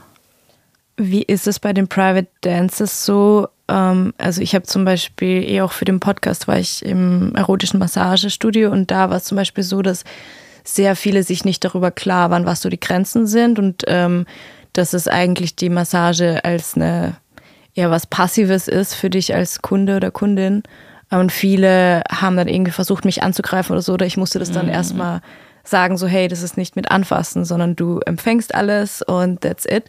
[0.95, 3.47] Wie ist es bei den Private Dances so?
[3.67, 7.79] Ähm, also ich habe zum Beispiel eh auch für den Podcast war ich im erotischen
[7.79, 10.03] Massagestudio und da war es zum Beispiel so, dass
[10.63, 14.25] sehr viele sich nicht darüber klar waren, was so die Grenzen sind und ähm,
[14.73, 17.17] dass es eigentlich die Massage als eine
[17.75, 20.63] eher was Passives ist für dich als Kunde oder Kundin.
[21.09, 24.67] Und viele haben dann irgendwie versucht, mich anzugreifen oder so, oder ich musste das dann
[24.67, 25.21] erstmal
[25.63, 29.85] sagen, so, hey, das ist nicht mit anfassen, sondern du empfängst alles und that's it.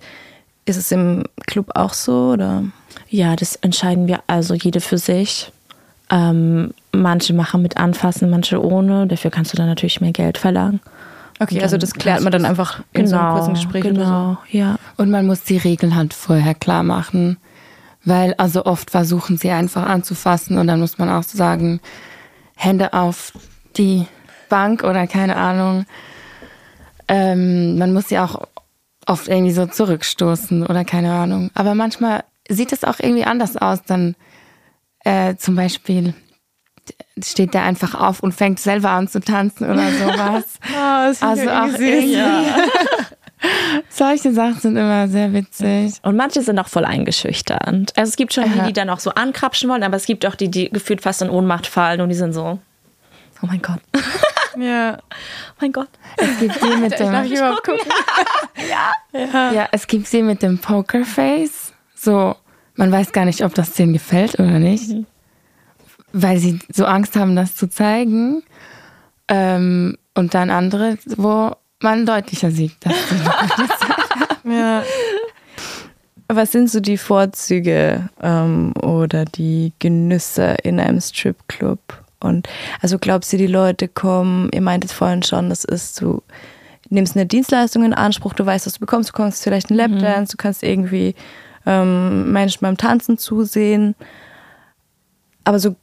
[0.66, 2.64] Ist es im Club auch so, oder?
[3.08, 5.50] Ja, das entscheiden wir also jede für sich.
[6.10, 9.06] Ähm, manche machen mit anfassen, manche ohne.
[9.06, 10.80] Dafür kannst du dann natürlich mehr Geld verlangen.
[11.40, 14.76] Okay, also das klärt man dann einfach in so einem kurzen Gespräch genau, oder ja.
[14.96, 17.38] Und man muss die Regeln halt vorher klar machen.
[18.04, 21.80] Weil also oft versuchen sie einfach anzufassen und dann muss man auch sagen,
[22.54, 23.32] Hände auf
[23.76, 24.06] die
[24.48, 25.86] Bank oder keine Ahnung.
[27.08, 28.46] Ähm, man muss sie auch
[29.06, 31.50] oft irgendwie so zurückstoßen oder keine Ahnung.
[31.54, 33.82] Aber manchmal sieht es auch irgendwie anders aus.
[33.86, 34.16] Dann
[35.00, 36.14] äh, zum Beispiel
[37.22, 40.44] steht der einfach auf und fängt selber an zu tanzen oder sowas.
[41.20, 42.18] also auch irgendwie.
[43.90, 45.94] Solche Sachen sind immer sehr witzig.
[46.02, 47.92] Und manche sind auch voll eingeschüchternd.
[47.96, 50.34] Also es gibt schon die, die dann auch so ankrapschen wollen, aber es gibt auch
[50.34, 52.58] die, die gefühlt fast in Ohnmacht fallen und die sind so,
[53.42, 53.80] oh mein Gott.
[54.56, 54.98] Ja.
[55.00, 55.88] oh mein Gott.
[56.16, 57.90] Es gibt die mit dem, Darf ich überhaupt gucken?
[59.12, 61.72] ja, es gibt sie mit dem Pokerface.
[61.96, 62.36] So,
[62.76, 64.90] man weiß gar nicht, ob das denen gefällt oder nicht,
[66.14, 68.42] weil sie so Angst haben, das zu zeigen.
[69.28, 73.16] Ähm, und dann andere, wo man deutlicher sieht, dass sie
[74.50, 74.82] Ja.
[76.28, 81.80] Was sind so die Vorzüge ähm, oder die Genüsse in einem Stripclub?
[82.20, 82.48] Und
[82.80, 86.22] also glaubst du, die Leute kommen, ihr meintet vorhin schon, das ist, du
[86.88, 90.36] nimmst eine Dienstleistung in Anspruch, du weißt, was du bekommst, du bekommst vielleicht einen Lapdance,
[90.36, 91.14] du kannst irgendwie
[91.66, 93.94] ähm, Menschen beim Tanzen zusehen.
[95.44, 95.76] Aber so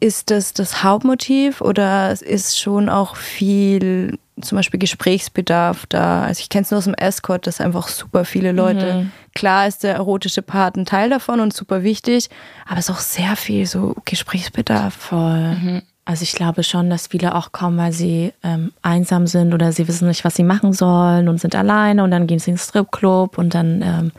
[0.00, 6.22] ist das das Hauptmotiv oder ist schon auch viel zum Beispiel Gesprächsbedarf da?
[6.22, 9.84] Also ich kenne es nur aus dem Escort, dass einfach super viele Leute, klar ist
[9.84, 12.30] der erotische Part ein Teil davon und super wichtig,
[12.66, 14.94] aber es ist auch sehr viel so Gesprächsbedarf.
[14.94, 15.82] Voll.
[16.06, 19.86] Also ich glaube schon, dass viele auch kommen, weil sie ähm, einsam sind oder sie
[19.86, 23.38] wissen nicht, was sie machen sollen und sind alleine und dann gehen sie ins Stripclub
[23.38, 24.12] und dann ähm,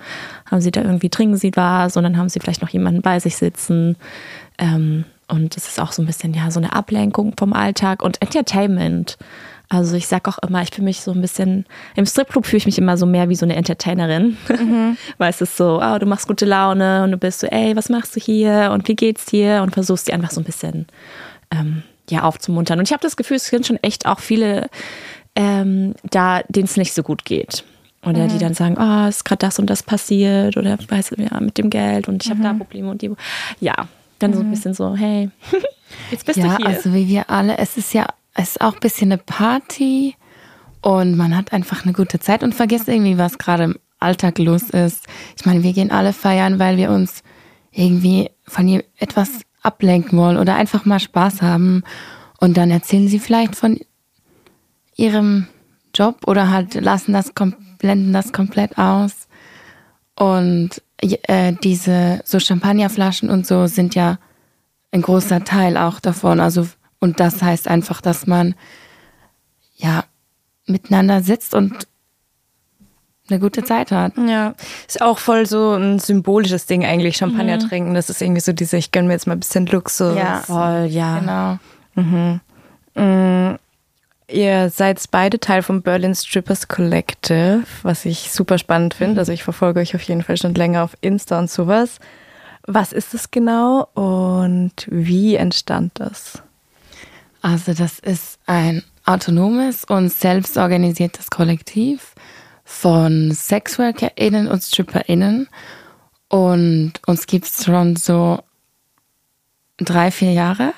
[0.49, 3.19] haben sie da irgendwie, trinken sie was und dann haben sie vielleicht noch jemanden bei
[3.19, 3.97] sich sitzen.
[4.57, 8.21] Ähm, und es ist auch so ein bisschen, ja, so eine Ablenkung vom Alltag und
[8.21, 9.17] Entertainment.
[9.69, 11.65] Also ich sag auch immer, ich fühle mich so ein bisschen,
[11.95, 14.37] im Stripclub fühle ich mich immer so mehr wie so eine Entertainerin.
[15.17, 17.87] Weil es ist so, oh, du machst gute Laune und du bist so, ey, was
[17.87, 19.61] machst du hier und wie geht's dir?
[19.63, 20.87] Und versuchst die einfach so ein bisschen,
[21.51, 22.79] ähm, ja, aufzumuntern.
[22.79, 24.67] Und ich habe das Gefühl, es sind schon echt auch viele
[25.35, 27.63] ähm, da, denen es nicht so gut geht.
[28.03, 28.29] Oder mhm.
[28.29, 31.57] die dann sagen, oh, ist gerade das und das passiert oder weißt du, ja, mit
[31.57, 32.43] dem Geld und ich habe mhm.
[32.43, 33.11] da Probleme und die.
[33.59, 33.87] Ja,
[34.23, 34.51] dann so ein mhm.
[34.51, 35.29] bisschen so, hey,
[36.11, 36.69] jetzt bist ja, du hier.
[36.69, 40.15] Ja, also wie wir alle, es ist ja, es ist auch ein bisschen eine Party
[40.81, 44.69] und man hat einfach eine gute Zeit und vergisst irgendwie, was gerade im Alltag los
[44.71, 45.07] ist.
[45.37, 47.23] Ich meine, wir gehen alle feiern, weil wir uns
[47.71, 51.83] irgendwie von etwas ablenken wollen oder einfach mal Spaß haben.
[52.39, 53.79] Und dann erzählen sie vielleicht von
[54.95, 55.47] ihrem
[55.93, 57.31] Job oder halt lassen das,
[57.77, 59.27] blenden das komplett aus.
[60.15, 64.19] Und äh, diese so Champagnerflaschen und so sind ja
[64.91, 66.39] ein großer Teil auch davon.
[66.39, 66.67] Also,
[66.99, 68.55] und das heißt einfach, dass man
[69.75, 70.03] ja
[70.65, 71.87] miteinander sitzt und
[73.29, 74.13] eine gute Zeit hat.
[74.17, 74.53] Ja,
[74.87, 77.67] ist auch voll so ein symbolisches Ding eigentlich, Champagner mhm.
[77.67, 77.93] trinken.
[77.93, 80.17] Das ist irgendwie so diese, ich gönne mir jetzt mal ein bisschen Luxus.
[80.17, 81.19] Ja, voll, ja.
[81.19, 81.59] Genau.
[82.95, 83.57] Mhm.
[84.31, 89.19] Ihr seid beide Teil vom Berlin Strippers Collective, was ich super spannend finde.
[89.19, 91.99] Also ich verfolge euch auf jeden Fall schon länger auf Insta und sowas.
[92.65, 96.41] Was ist das genau und wie entstand das?
[97.41, 102.13] Also das ist ein autonomes und selbstorganisiertes Kollektiv
[102.63, 105.49] von SexworkerInnen und StripperInnen.
[106.29, 108.39] Und uns gibt es schon so
[109.77, 110.73] drei, vier Jahre.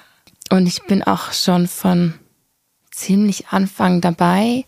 [0.50, 2.16] Und ich bin auch schon von
[2.94, 4.66] ziemlich Anfang dabei.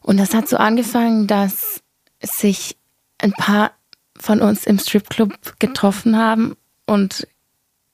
[0.00, 1.82] Und das hat so angefangen, dass
[2.20, 2.76] sich
[3.18, 3.72] ein paar
[4.18, 7.26] von uns im Stripclub getroffen haben und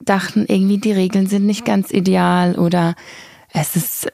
[0.01, 2.95] dachten irgendwie, die Regeln sind nicht ganz ideal oder
[3.53, 4.13] es ist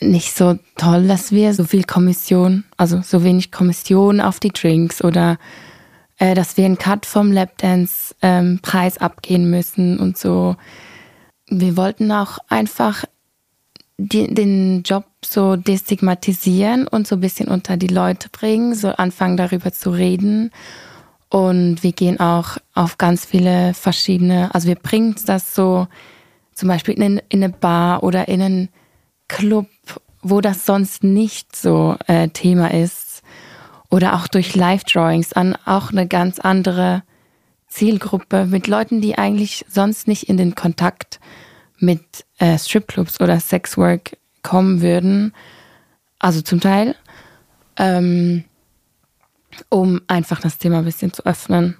[0.00, 5.02] nicht so toll, dass wir so viel Kommission, also so wenig Kommission auf die Drinks
[5.02, 5.38] oder
[6.18, 10.56] äh, dass wir einen Cut vom Lapdance-Preis ähm, abgehen müssen und so.
[11.48, 13.04] Wir wollten auch einfach
[13.98, 19.36] die, den Job so destigmatisieren und so ein bisschen unter die Leute bringen, so anfangen
[19.36, 20.52] darüber zu reden.
[21.28, 25.88] Und wir gehen auch auf ganz viele verschiedene, also wir bringen das so
[26.54, 28.68] zum Beispiel in, in eine Bar oder in einen
[29.26, 29.66] Club,
[30.22, 33.22] wo das sonst nicht so äh, Thema ist.
[33.90, 37.02] Oder auch durch Live-Drawings an auch eine ganz andere
[37.68, 41.20] Zielgruppe mit Leuten, die eigentlich sonst nicht in den Kontakt
[41.78, 45.34] mit äh, Stripclubs oder Sexwork kommen würden.
[46.18, 46.96] Also zum Teil.
[47.76, 48.44] Ähm,
[49.68, 51.76] um einfach das Thema ein bisschen zu öffnen.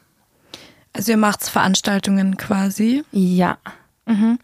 [0.93, 3.05] Also ihr macht Veranstaltungen quasi?
[3.13, 3.59] Ja.
[4.07, 4.39] Mhm.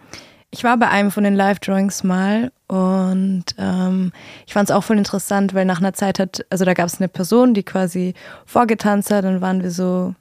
[0.51, 4.13] Ich war bei einem von den Live-Drawings mal und ähm,
[4.47, 7.01] ich fand es auch voll interessant, weil nach einer Zeit hat, also da gab es
[7.01, 8.15] eine Person, die quasi
[8.47, 10.15] vorgetanzt hat, dann waren wir so,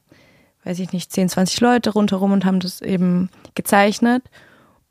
[0.64, 4.24] weiß ich nicht, 10, 20 Leute rundherum und haben das eben gezeichnet.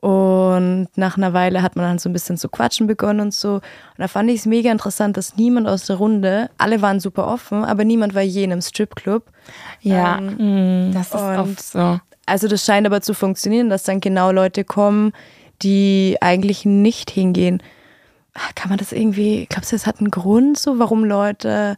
[0.03, 3.55] Und nach einer Weile hat man dann so ein bisschen zu quatschen begonnen und so.
[3.55, 3.63] Und
[3.99, 7.65] da fand ich es mega interessant, dass niemand aus der Runde, alle waren super offen,
[7.65, 9.23] aber niemand war je in einem Stripclub.
[9.81, 12.01] Ja, ähm, das ist oft so.
[12.27, 15.13] Also das scheint aber zu funktionieren, dass dann genau Leute kommen,
[15.63, 17.63] die eigentlich nicht hingehen.
[18.35, 21.77] Ah, kann man das irgendwie, glaubst du, es hat einen Grund so, warum Leute,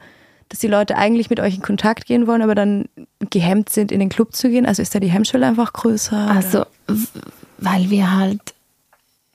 [0.48, 2.86] dass die Leute eigentlich mit euch in Kontakt gehen wollen, aber dann
[3.28, 4.64] gehemmt sind, in den Club zu gehen?
[4.64, 6.30] Also ist da die Hemmschwelle einfach größer?
[6.30, 6.64] Also,
[7.58, 8.54] weil wir halt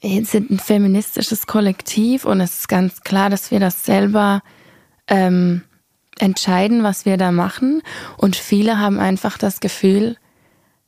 [0.02, 4.42] sind ein feministisches Kollektiv und es ist ganz klar, dass wir das selber
[5.08, 5.64] ähm,
[6.20, 7.82] entscheiden, was wir da machen.
[8.18, 10.18] Und viele haben einfach das Gefühl,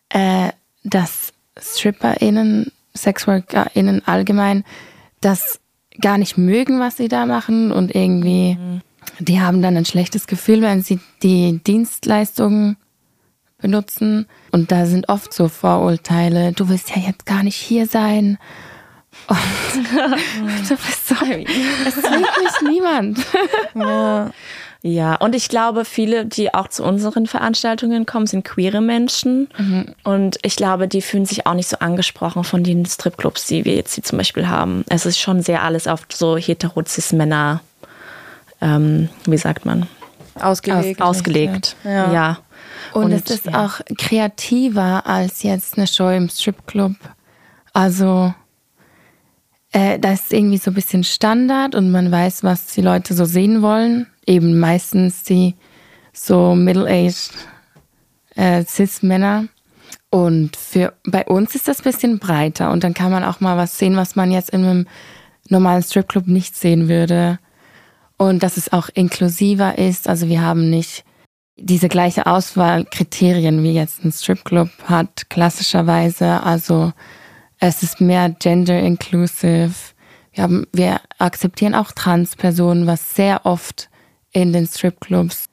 [0.10, 0.50] äh,
[0.84, 4.64] dass StripperInnen, SexworkerInnen allgemein
[5.20, 5.60] das
[6.00, 8.82] gar nicht mögen, was sie da machen und irgendwie, mhm.
[9.20, 12.78] die haben dann ein schlechtes Gefühl, wenn sie die Dienstleistungen
[13.62, 14.28] benutzen.
[14.52, 18.38] Und da sind oft so Vorurteile, du willst ja jetzt gar nicht hier sein.
[19.28, 19.38] Und
[20.70, 23.20] du bist so, es zwingt mich niemand.
[23.76, 24.32] Ja.
[24.84, 29.48] Ja, und ich glaube, viele, die auch zu unseren Veranstaltungen kommen, sind queere Menschen.
[29.56, 29.94] Mhm.
[30.04, 33.76] Und ich glaube, die fühlen sich auch nicht so angesprochen von den Stripclubs, die wir
[33.76, 34.84] jetzt hier zum Beispiel haben.
[34.90, 37.62] Es ist schon sehr alles auf so heterozis Männer,
[38.60, 39.88] ähm, wie sagt man?
[40.40, 41.00] Ausgelegt.
[41.00, 42.12] Aus, ausgelegt, ja.
[42.12, 42.40] ja.
[42.94, 43.66] Und, und, es ist ja.
[43.66, 46.96] auch kreativer als jetzt eine Show im Stripclub.
[47.74, 48.34] Also
[49.72, 53.26] äh, da ist irgendwie so ein bisschen Standard und man weiß, was die Leute so
[53.26, 55.56] sehen wollen eben meistens die
[56.14, 57.32] so middle-aged
[58.36, 59.48] äh, Cis-Männer.
[60.10, 63.56] Und für, bei uns ist das ein bisschen breiter und dann kann man auch mal
[63.56, 64.88] was sehen, was man jetzt in einem
[65.48, 67.40] normalen Stripclub nicht sehen würde.
[68.18, 70.08] Und dass es auch inklusiver ist.
[70.08, 71.04] Also wir haben nicht
[71.58, 76.44] diese gleiche Auswahlkriterien wie jetzt ein Stripclub hat, klassischerweise.
[76.44, 76.94] Also
[77.64, 79.72] Es ist mehr gender inclusive.
[80.34, 83.90] Wir, haben, wir akzeptieren auch Transpersonen, was sehr oft
[84.32, 85.46] in den Stripclubs.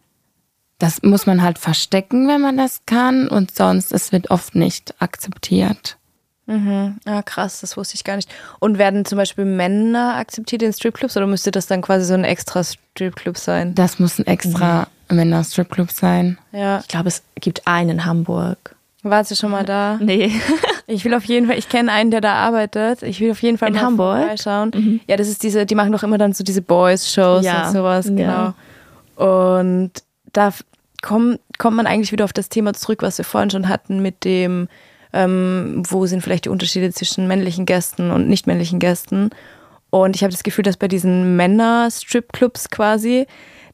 [0.78, 4.94] Das muss man halt verstecken, wenn man das kann, und sonst es wird oft nicht
[5.02, 5.98] akzeptiert.
[6.46, 6.98] Mhm.
[7.04, 8.30] Ja, krass, das wusste ich gar nicht.
[8.58, 12.24] Und werden zum Beispiel Männer akzeptiert in Stripclubs oder müsste das dann quasi so ein
[12.24, 13.74] extra Stripclub sein?
[13.74, 16.38] Das muss ein extra Männer-Stripclub sein.
[16.52, 16.78] Ja.
[16.80, 18.74] Ich glaube, es gibt einen in Hamburg.
[19.02, 19.98] Warst du schon mal da?
[20.00, 20.32] Nee.
[20.90, 23.02] Ich will auf jeden Fall, ich kenne einen, der da arbeitet.
[23.02, 24.20] Ich will auf jeden Fall In mal Hamburg?
[24.20, 25.00] vorbeischauen.
[25.06, 27.66] Ja, das ist diese, die machen doch immer dann so diese Boys-Shows Ja.
[27.66, 28.54] und sowas, Ja.
[29.18, 29.32] genau.
[29.70, 29.90] Und
[30.32, 30.50] da
[31.02, 34.24] komm, kommt man eigentlich wieder auf das Thema zurück, was wir vorhin schon hatten mit
[34.24, 34.66] dem,
[35.12, 39.28] ähm, wo sind vielleicht die Unterschiede zwischen männlichen Gästen und nicht männlichen Gästen.
[39.90, 43.26] Und ich habe das Gefühl, dass bei diesen Männer-Strip-Clubs quasi,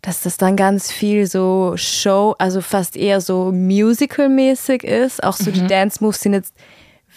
[0.05, 5.25] dass das dann ganz viel so Show, also fast eher so Musical-mäßig ist.
[5.25, 6.55] Auch so die Dance-Moves sind jetzt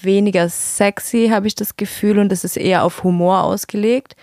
[0.01, 4.15] weniger sexy, habe ich das Gefühl, und das ist eher auf Humor ausgelegt.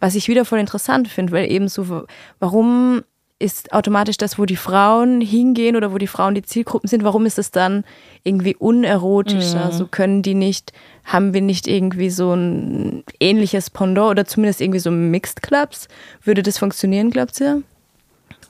[0.00, 2.04] Was ich wieder voll interessant finde, weil eben so,
[2.40, 3.02] warum
[3.38, 7.24] ist automatisch das, wo die Frauen hingehen oder wo die Frauen die Zielgruppen sind, warum
[7.24, 7.84] ist es dann
[8.22, 9.72] irgendwie unerotischer?
[9.72, 14.80] So können die nicht, haben wir nicht irgendwie so ein ähnliches Pendant oder zumindest irgendwie
[14.80, 15.88] so Mixed Clubs?
[16.22, 17.62] Würde das funktionieren, glaubt ihr?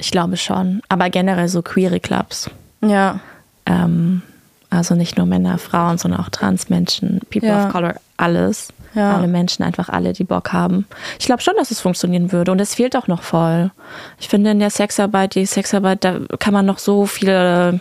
[0.00, 0.82] Ich glaube schon.
[0.88, 2.50] Aber generell so queere Clubs.
[2.84, 3.20] Ja.
[3.66, 4.22] Ähm,
[4.70, 7.66] also nicht nur Männer, Frauen, sondern auch Transmenschen, People Ja.
[7.66, 8.72] of Color, alles.
[8.94, 9.16] Ja.
[9.16, 10.84] Alle Menschen, einfach alle, die Bock haben.
[11.18, 12.50] Ich glaube schon, dass es funktionieren würde.
[12.50, 13.70] Und es fehlt auch noch voll.
[14.18, 17.80] Ich finde in der Sexarbeit, die Sexarbeit, da kann man noch so viele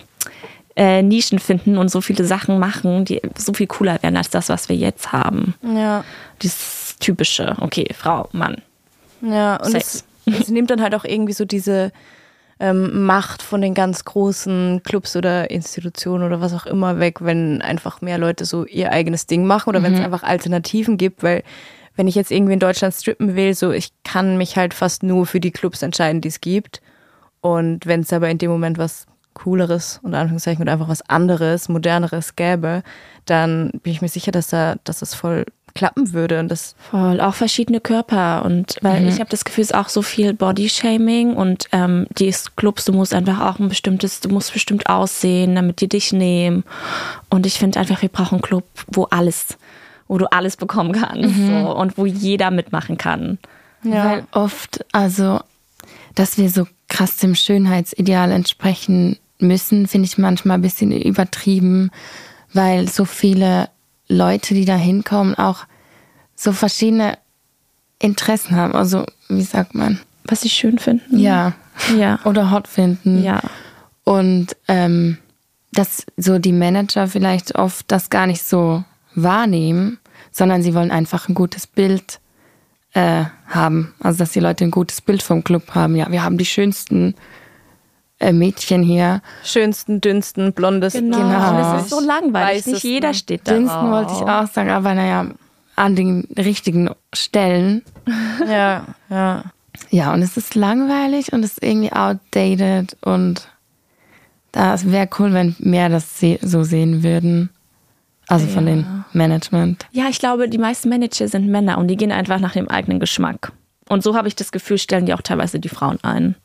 [0.75, 4.49] äh, Nischen finden und so viele Sachen machen, die so viel cooler werden als das,
[4.49, 5.55] was wir jetzt haben.
[5.63, 6.03] Ja.
[6.43, 8.58] Dieses typische, okay, Frau, Mann.
[9.21, 10.03] Ja, und Sex.
[10.37, 11.91] Es nimmt dann halt auch irgendwie so diese
[12.59, 17.61] ähm, Macht von den ganz großen Clubs oder Institutionen oder was auch immer weg, wenn
[17.61, 21.43] einfach mehr Leute so ihr eigenes Ding machen oder wenn es einfach Alternativen gibt, weil
[21.95, 25.25] wenn ich jetzt irgendwie in Deutschland strippen will, so ich kann mich halt fast nur
[25.25, 26.81] für die Clubs entscheiden, die es gibt.
[27.41, 31.69] Und wenn es aber in dem Moment was Cooleres und Anführungszeichen oder einfach was anderes,
[31.69, 32.83] moderneres gäbe,
[33.25, 35.45] dann bin ich mir sicher, dass da, dass das voll
[35.79, 36.41] klappen würde.
[36.41, 38.43] Und das Voll, auch verschiedene Körper.
[38.43, 41.33] Und weil ich habe das Gefühl, es ist auch so viel Bodyshaming.
[41.33, 45.79] Und ähm, die Clubs, du musst einfach auch ein bestimmtes, du musst bestimmt aussehen, damit
[45.79, 46.65] die dich nehmen.
[47.29, 49.57] Und ich finde einfach, wir brauchen einen Club, wo alles,
[50.09, 53.37] wo du alles bekommen kannst so, und wo jeder mitmachen kann.
[53.81, 55.39] Weil oft, also,
[56.15, 61.89] dass wir so krass dem Schönheitsideal entsprechen müssen, finde ich manchmal ein bisschen übertrieben,
[62.51, 63.69] weil so viele
[64.09, 65.65] Leute, die da hinkommen, auch
[66.35, 67.17] so verschiedene
[67.99, 68.73] Interessen haben.
[68.73, 69.99] Also, wie sagt man?
[70.25, 71.03] Was ich schön finde.
[71.11, 71.53] Ja.
[71.97, 72.19] Ja.
[72.25, 73.23] Oder hot finden.
[73.23, 73.41] Ja.
[74.03, 75.17] Und ähm,
[75.71, 78.83] dass so die Manager vielleicht oft das gar nicht so
[79.15, 79.99] wahrnehmen,
[80.31, 82.19] sondern sie wollen einfach ein gutes Bild
[82.93, 83.93] äh, haben.
[83.99, 85.95] Also dass die Leute ein gutes Bild vom Club haben.
[85.95, 87.15] Ja, wir haben die schönsten
[88.34, 89.21] Mädchen hier.
[89.43, 91.12] schönsten, dünnsten, blondesten.
[91.12, 91.49] Genau.
[91.51, 92.65] Und es ist so langweilig.
[92.65, 92.89] Nicht Weißesten.
[92.91, 93.53] jeder steht da.
[93.53, 95.27] Dünsten wollte ich auch sagen, aber naja,
[95.75, 97.84] an den richtigen Stellen.
[98.47, 99.43] Ja, ja.
[99.91, 103.47] Ja, und es ist langweilig und es ist irgendwie outdated und
[104.51, 107.49] das wäre cool, wenn mehr das so sehen würden.
[108.27, 108.73] Also von Ja.
[108.75, 109.86] den Management.
[109.91, 112.99] Ja, ich glaube, die meisten Manager sind Männer und die gehen einfach nach dem eigenen
[112.99, 113.51] Geschmack.
[113.88, 116.36] Und so habe ich das Gefühl, stellen die auch teilweise die Frauen ein.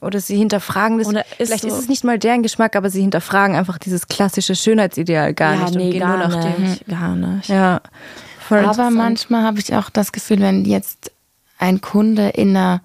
[0.00, 1.08] Oder sie hinterfragen das.
[1.08, 4.08] Oder ist vielleicht so- ist es nicht mal deren Geschmack, aber sie hinterfragen einfach dieses
[4.08, 6.62] klassische Schönheitsideal gar nicht und gehen nur nach dem.
[6.62, 7.48] nicht, gar nicht.
[7.48, 7.80] Ja.
[8.50, 11.10] Aber manchmal habe ich auch das Gefühl, wenn jetzt
[11.58, 12.82] ein Kunde in einer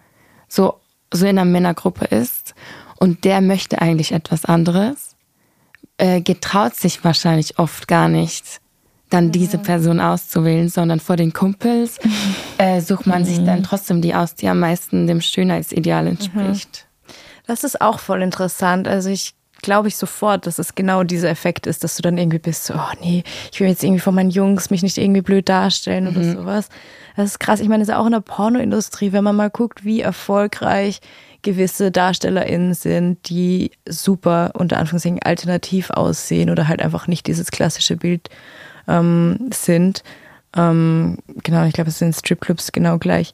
[0.47, 0.75] so,
[1.13, 2.53] so in einer Männergruppe ist
[2.97, 5.15] und der möchte eigentlich etwas anderes,
[5.97, 8.61] äh, getraut sich wahrscheinlich oft gar nicht,
[9.09, 11.97] dann diese Person auszuwählen, sondern vor den Kumpels
[12.57, 16.85] äh, sucht man sich dann trotzdem die aus, die am meisten dem Schönheitsideal entspricht.
[17.49, 18.87] Das ist auch voll interessant.
[18.87, 19.33] Also ich
[19.63, 22.75] glaube ich sofort, dass es genau dieser Effekt ist, dass du dann irgendwie bist, so,
[22.75, 26.23] oh nee, ich will jetzt irgendwie von meinen Jungs mich nicht irgendwie blöd darstellen oder
[26.23, 26.69] sowas.
[27.15, 27.59] Das ist krass.
[27.59, 31.01] Ich meine, es ist auch in der Pornoindustrie, wenn man mal guckt, wie erfolgreich
[31.41, 37.97] gewisse DarstellerInnen sind, die super unter Anführungszeichen alternativ aussehen oder halt einfach nicht dieses klassische
[37.97, 38.29] Bild
[38.87, 40.03] ähm, sind.
[40.55, 43.33] Ähm, genau, ich glaube, es sind Stripclubs genau gleich.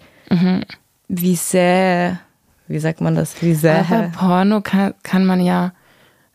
[1.09, 2.19] Wie sehr,
[2.67, 5.73] wie sagt man das, wie sehr Aber Porno kann, kann man ja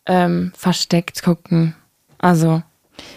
[0.07, 1.75] ähm, versteckt gucken.
[2.19, 2.63] Also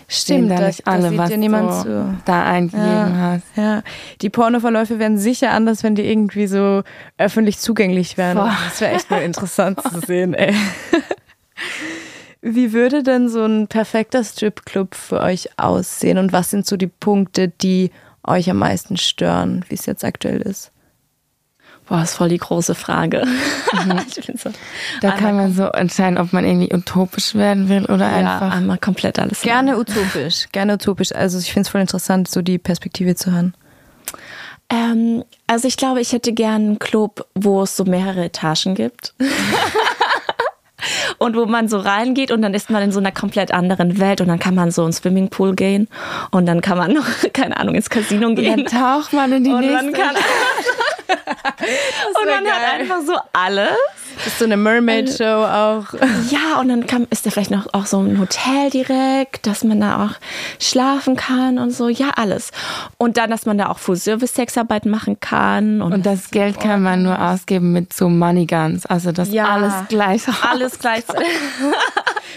[0.07, 2.17] Stimmt, da nicht alle, sieht was niemand du zu.
[2.25, 3.43] da eingegeben Ja, hast.
[3.57, 3.83] ja,
[4.21, 6.83] die Pornoverläufe wären sicher anders, wenn die irgendwie so
[7.17, 8.37] öffentlich zugänglich wären.
[8.37, 8.51] Voll.
[8.69, 10.55] Das wäre echt nur interessant zu sehen, ey.
[12.41, 16.87] Wie würde denn so ein perfekter Stripclub für euch aussehen und was sind so die
[16.87, 17.91] Punkte, die
[18.25, 20.71] euch am meisten stören, wie es jetzt aktuell ist?
[21.87, 23.23] Boah, ist voll die große Frage.
[23.25, 23.99] Mhm.
[24.37, 24.49] so
[25.01, 28.55] da kann man so entscheiden, ob man irgendwie utopisch werden will oder ja, einfach.
[28.55, 29.41] einmal komplett alles.
[29.41, 29.81] Gerne machen.
[29.81, 31.13] utopisch, gerne utopisch.
[31.13, 33.53] Also ich finde es voll interessant, so die Perspektive zu hören.
[34.69, 39.13] Ähm, also ich glaube, ich hätte gern einen Club, wo es so mehrere Etagen gibt.
[41.17, 44.21] und wo man so reingeht und dann ist man in so einer komplett anderen Welt
[44.21, 45.87] und dann kann man so ins Swimmingpool gehen
[46.31, 48.59] und dann kann man noch, keine Ahnung, ins Casino gehen.
[48.59, 49.83] Und dann taucht man in die und nächste.
[49.83, 50.15] Man kann,
[52.19, 52.53] und man geil.
[52.53, 53.77] hat einfach so alles.
[54.15, 55.85] Das ist so eine Mermaid-Show auch.
[56.29, 59.79] Ja, und dann kann, ist da vielleicht noch auch so ein Hotel direkt, dass man
[59.81, 60.11] da auch
[60.59, 61.89] schlafen kann und so.
[61.89, 62.51] Ja, alles.
[62.97, 65.81] Und dann, dass man da auch Full-Service-Sexarbeit machen kann.
[65.81, 68.85] Und, und das Geld kann man nur ausgeben mit so Money Guns.
[68.85, 70.23] Also das ja, alles gleich.
[70.43, 71.03] Alles gleich.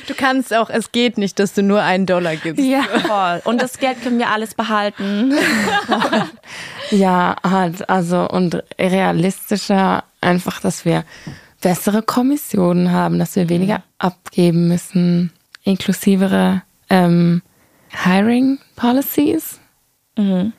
[0.09, 2.65] du kannst auch, es geht nicht, dass du nur einen Dollar gibst.
[2.65, 3.43] Ja, voll.
[3.45, 5.35] Und das Geld können wir alles behalten.
[6.91, 11.05] ja, halt, also und realistischer einfach, dass wir
[11.67, 15.33] bessere Kommissionen haben, dass wir weniger abgeben müssen,
[15.65, 17.43] inklusivere ähm,
[17.91, 19.59] Hiring Policies,
[20.17, 20.53] mhm.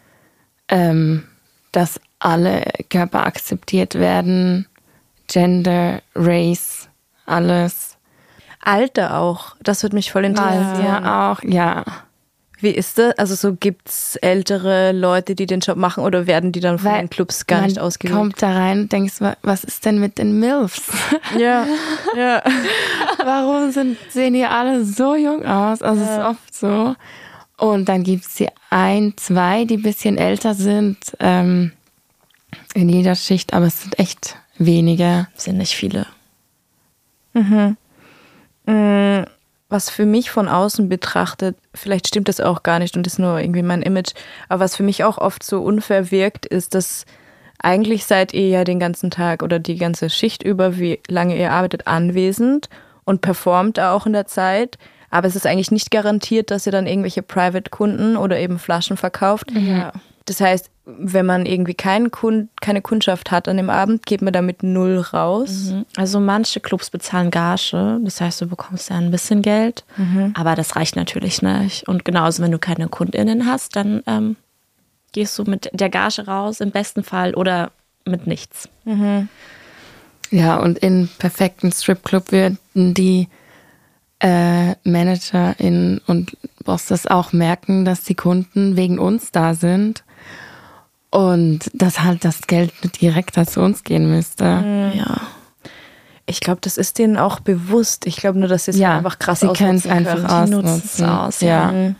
[0.67, 1.23] ähm,
[1.71, 4.67] dass alle Körper akzeptiert werden,
[5.27, 6.89] Gender, Race,
[7.25, 7.95] alles.
[8.59, 10.83] Alter auch, das würde mich voll interessieren.
[10.83, 11.85] Ja, auch, ja.
[12.59, 13.17] Wie ist das?
[13.19, 16.91] Also so gibt es ältere Leute, die den Job machen oder werden die dann von
[16.91, 18.17] Weil den Clubs gar nicht ausgewählt?
[18.17, 20.81] kommt da rein und denkst, was ist denn mit den MILFs?
[21.37, 21.67] Ja,
[22.15, 22.41] ja.
[23.23, 25.81] Warum sind, sehen die alle so jung aus?
[25.81, 26.17] Also es ja.
[26.17, 26.95] ist oft so.
[27.57, 31.73] Und dann gibt es die ein, zwei, die ein bisschen älter sind ähm,
[32.73, 35.27] in jeder Schicht, aber es sind echt wenige.
[35.35, 36.07] Sind nicht viele.
[37.33, 37.77] Mhm.
[38.65, 39.25] mhm
[39.69, 43.39] was für mich von außen betrachtet, vielleicht stimmt das auch gar nicht und ist nur
[43.39, 44.13] irgendwie mein Image,
[44.47, 47.05] aber was für mich auch oft so unfair wirkt, ist, dass
[47.59, 51.51] eigentlich seid ihr ja den ganzen Tag oder die ganze Schicht über, wie lange ihr
[51.51, 52.69] arbeitet, anwesend
[53.03, 54.77] und performt auch in der Zeit.
[55.09, 59.51] Aber es ist eigentlich nicht garantiert, dass ihr dann irgendwelche Private-Kunden oder eben Flaschen verkauft.
[59.51, 59.93] Ja.
[60.27, 64.33] Das heißt, wenn man irgendwie kein Kund, keine Kundschaft hat an dem Abend, geht man
[64.33, 65.71] damit null raus.
[65.71, 65.85] Mhm.
[65.95, 70.33] Also manche Clubs bezahlen Gage, das heißt, du bekommst ja ein bisschen Geld, mhm.
[70.35, 71.87] aber das reicht natürlich nicht.
[71.87, 74.35] Und genauso, wenn du keine KundInnen hast, dann ähm,
[75.13, 77.71] gehst du mit der Gage raus, im besten Fall, oder
[78.05, 78.67] mit nichts.
[78.83, 79.29] Mhm.
[80.29, 83.29] Ja, und in perfekten Stripclub würden die
[84.19, 90.03] äh, ManagerInnen und Bosses auch merken, dass die Kunden wegen uns da sind
[91.17, 94.43] und dass halt das Geld direkt zu uns gehen müsste.
[94.43, 94.91] Mhm.
[94.99, 95.21] Ja.
[96.27, 98.05] Ich glaube, das ist denen auch bewusst.
[98.05, 101.05] Ich glaube nur, dass sie es ja, einfach krass sie können es einfach ausnutzen.
[101.05, 101.71] Aus, ja.
[101.71, 101.95] ja.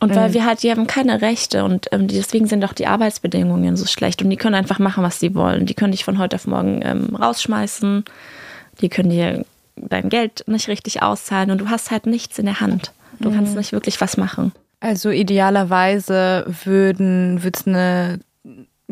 [0.00, 0.34] Und weil mhm.
[0.34, 4.20] wir halt, die haben keine Rechte und ähm, deswegen sind auch die Arbeitsbedingungen so schlecht
[4.20, 5.64] und die können einfach machen, was sie wollen.
[5.64, 8.04] Die können dich von heute auf morgen ähm, rausschmeißen,
[8.82, 9.46] die können dir
[9.76, 12.92] dein Geld nicht richtig auszahlen und du hast halt nichts in der Hand.
[13.18, 13.36] Du mhm.
[13.36, 14.52] kannst nicht wirklich was machen.
[14.80, 18.18] Also idealerweise würden, würde es eine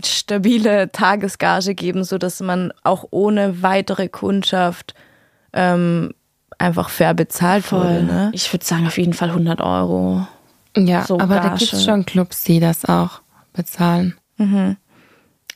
[0.02, 4.94] stabile Tagesgage geben, sodass man auch ohne weitere Kundschaft
[5.52, 6.14] ähm,
[6.58, 7.80] einfach fair bezahlt Voll.
[7.80, 8.02] wurde.
[8.04, 8.30] Ne?
[8.32, 10.26] Ich würde sagen, auf jeden Fall 100 Euro.
[10.76, 11.48] Ja, so aber Gage.
[11.48, 13.22] da gibt es schon Clubs, die das auch
[13.52, 14.14] bezahlen.
[14.36, 14.76] Mhm.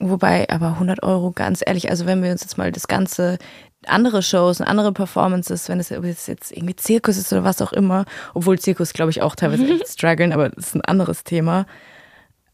[0.01, 3.38] Wobei, aber 100 Euro, ganz ehrlich, also wenn wir uns jetzt mal das ganze,
[3.86, 8.07] andere Shows und andere Performances, wenn es jetzt irgendwie Zirkus ist oder was auch immer,
[8.32, 11.66] obwohl Zirkus, glaube ich, auch teilweise echt strugglen, aber das ist ein anderes Thema.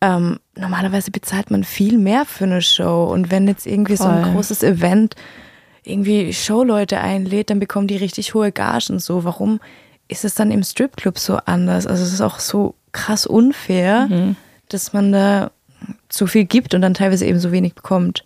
[0.01, 3.05] Ähm, normalerweise bezahlt man viel mehr für eine Show.
[3.05, 4.07] Und wenn jetzt irgendwie Voll.
[4.07, 5.15] so ein großes Event
[5.83, 8.99] irgendwie Showleute einlädt, dann bekommen die richtig hohe Gagen.
[8.99, 9.61] So, warum
[10.09, 11.87] ist es dann im Stripclub so anders?
[11.87, 14.37] Also es ist auch so krass unfair, mhm.
[14.69, 15.51] dass man da
[16.09, 18.25] zu viel gibt und dann teilweise eben so wenig bekommt.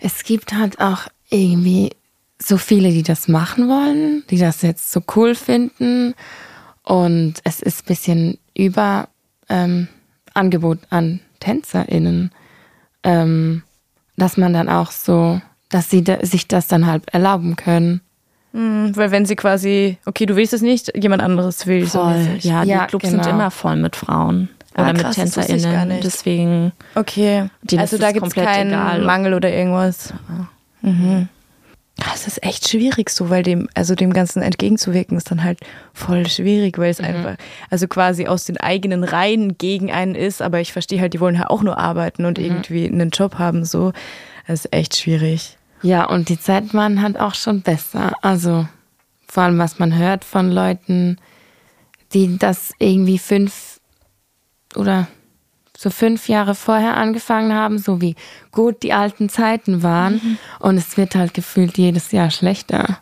[0.00, 1.90] Es gibt halt auch irgendwie
[2.38, 6.14] so viele, die das machen wollen, die das jetzt so cool finden.
[6.82, 9.08] Und es ist ein bisschen über
[9.48, 9.88] ähm,
[10.36, 12.30] Angebot an TänzerInnen,
[13.02, 13.62] ähm,
[14.16, 18.00] dass man dann auch so, dass sie da, sich das dann halt erlauben können.
[18.52, 21.86] Mhm, weil wenn sie quasi, okay, du willst es nicht, jemand anderes will.
[21.86, 22.38] Voll.
[22.40, 23.22] So ja, die Clubs genau.
[23.22, 24.48] sind immer voll mit Frauen.
[24.74, 26.00] Ah, oder krass, mit TänzerInnen.
[26.02, 26.72] Deswegen.
[26.94, 27.48] Okay.
[27.76, 29.02] Also da gibt es keinen egal.
[29.02, 30.12] Mangel oder irgendwas.
[30.82, 31.28] Mhm.
[31.96, 35.60] Das ist echt schwierig so, weil dem, also dem Ganzen entgegenzuwirken ist dann halt
[35.94, 37.06] voll schwierig, weil es mhm.
[37.06, 37.36] einfach,
[37.70, 41.38] also quasi aus den eigenen Reihen gegen einen ist, aber ich verstehe halt, die wollen
[41.38, 42.44] halt auch nur arbeiten und mhm.
[42.44, 43.92] irgendwie einen Job haben, so.
[44.46, 45.56] Das ist echt schwierig.
[45.82, 48.12] Ja, und die Zeit waren halt auch schon besser.
[48.22, 48.68] Also
[49.26, 51.18] vor allem was man hört von Leuten,
[52.12, 53.80] die das irgendwie fünf
[54.74, 55.08] oder
[55.76, 58.16] so fünf Jahre vorher angefangen haben, so wie
[58.52, 60.14] gut die alten Zeiten waren.
[60.14, 60.38] Mhm.
[60.58, 62.98] Und es wird halt gefühlt jedes Jahr schlechter.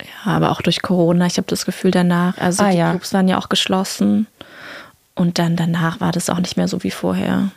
[0.00, 2.90] Ja, aber auch durch Corona, ich habe das Gefühl danach, also ah, die ja.
[2.90, 4.26] Clubs waren ja auch geschlossen.
[5.14, 7.50] Und dann danach war das auch nicht mehr so wie vorher.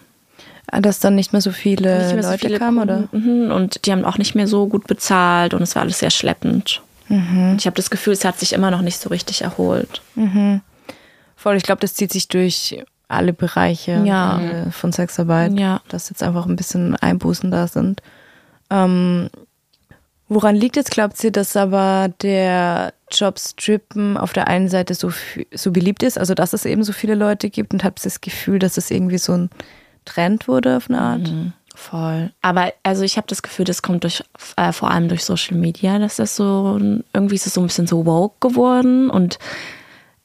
[0.70, 3.08] Ah, dass dann nicht mehr so viele mehr so Leute viele kamen, oder?
[3.12, 3.52] Mhm.
[3.52, 6.82] Und die haben auch nicht mehr so gut bezahlt und es war alles sehr schleppend.
[7.08, 7.56] Mhm.
[7.58, 10.02] Ich habe das Gefühl, es hat sich immer noch nicht so richtig erholt.
[10.16, 10.62] Mhm.
[11.36, 14.40] Voll, ich glaube, das zieht sich durch alle Bereiche ja.
[14.40, 15.82] Äh, von Sexarbeit, ja.
[15.90, 18.02] dass jetzt einfach ein bisschen Einbußen da sind.
[18.70, 19.30] Ähm,
[20.28, 25.12] woran liegt jetzt, glaubt ihr, dass aber der Job Strippen auf der einen Seite so,
[25.54, 28.22] so beliebt ist, also dass es eben so viele Leute gibt und habt ihr das
[28.22, 29.50] Gefühl, dass es irgendwie so ein
[30.06, 31.32] Trend wurde auf eine Art?
[31.32, 31.54] Mhm.
[31.76, 32.32] Voll.
[32.42, 34.24] Aber also ich habe das Gefühl, das kommt durch
[34.56, 36.80] äh, vor allem durch Social Media, dass das so
[37.14, 39.38] irgendwie ist es so ein bisschen so woke geworden und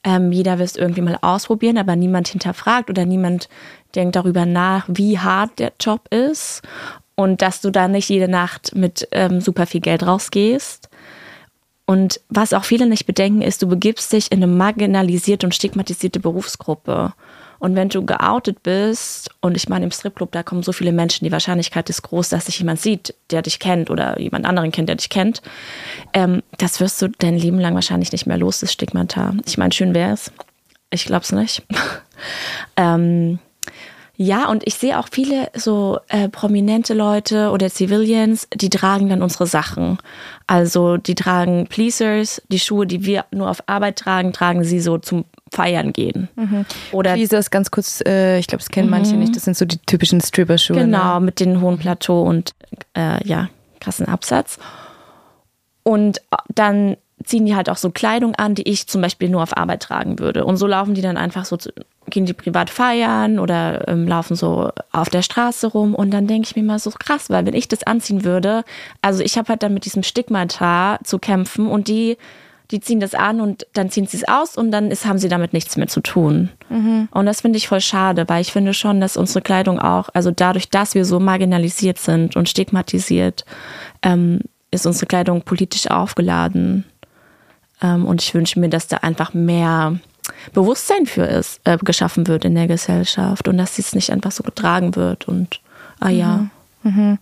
[0.04, 3.48] ähm, jeder will es irgendwie mal ausprobieren, aber niemand hinterfragt oder niemand
[3.94, 6.62] denkt darüber nach, wie hart der Job ist
[7.14, 10.88] und dass du da nicht jede Nacht mit ähm, super viel Geld rausgehst.
[11.84, 16.20] Und was auch viele nicht bedenken, ist, du begibst dich in eine marginalisierte und stigmatisierte
[16.20, 17.12] Berufsgruppe.
[17.62, 21.24] Und wenn du geoutet bist, und ich meine, im Stripclub, da kommen so viele Menschen,
[21.24, 24.88] die Wahrscheinlichkeit ist groß, dass dich jemand sieht, der dich kennt oder jemand anderen kennt,
[24.88, 25.42] der dich kennt,
[26.12, 29.34] ähm, das wirst du dein Leben lang wahrscheinlich nicht mehr los, das Stigmata.
[29.46, 30.32] Ich meine, schön wäre es.
[30.90, 31.62] Ich glaube es nicht.
[32.76, 33.38] ähm,
[34.16, 39.22] ja, und ich sehe auch viele so äh, prominente Leute oder Civilians, die tragen dann
[39.22, 39.98] unsere Sachen.
[40.48, 44.98] Also die tragen Pleasers, die Schuhe, die wir nur auf Arbeit tragen, tragen sie so
[44.98, 46.28] zum feiern gehen.
[46.34, 46.64] Mhm.
[46.92, 48.92] Oder Pleasers, ganz kurz, äh, ich glaube, das kennen mhm.
[48.92, 50.78] manche nicht, das sind so die typischen Stripper-Schuhe.
[50.78, 51.26] Genau, ne?
[51.26, 52.52] mit dem hohen Plateau und
[52.96, 53.48] äh, ja,
[53.80, 54.58] krassen Absatz.
[55.82, 59.42] Und äh, dann ziehen die halt auch so Kleidung an, die ich zum Beispiel nur
[59.42, 60.44] auf Arbeit tragen würde.
[60.44, 61.56] Und so laufen die dann einfach so,
[62.08, 65.94] gehen die privat feiern oder ähm, laufen so auf der Straße rum.
[65.94, 68.64] Und dann denke ich mir mal so krass, weil wenn ich das anziehen würde,
[69.02, 72.16] also ich habe halt dann mit diesem Stigmata zu kämpfen und die,
[72.72, 75.28] die ziehen das an und dann ziehen sie es aus und dann ist, haben sie
[75.28, 76.48] damit nichts mehr zu tun.
[76.70, 77.08] Mhm.
[77.10, 80.30] Und das finde ich voll schade, weil ich finde schon, dass unsere Kleidung auch, also
[80.30, 83.44] dadurch, dass wir so marginalisiert sind und stigmatisiert,
[84.02, 86.84] ähm, ist unsere Kleidung politisch aufgeladen.
[87.82, 89.98] Ähm, und ich wünsche mir, dass da einfach mehr
[90.54, 94.42] Bewusstsein für ist, äh, geschaffen wird in der Gesellschaft und dass es nicht einfach so
[94.42, 95.60] getragen wird und
[96.00, 96.48] ah ja.
[96.82, 96.90] Mhm.
[96.90, 97.18] Mhm.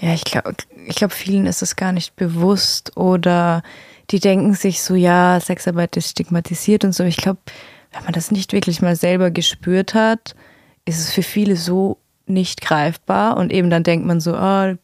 [0.00, 0.54] Ja, ich glaube,
[0.86, 3.62] ich glaube, vielen ist es gar nicht bewusst oder
[4.10, 7.04] die denken sich so, ja, Sexarbeit ist stigmatisiert und so.
[7.04, 7.40] Ich glaube,
[7.92, 10.34] wenn man das nicht wirklich mal selber gespürt hat,
[10.84, 14.74] ist es für viele so nicht greifbar und eben dann denkt man so, oh,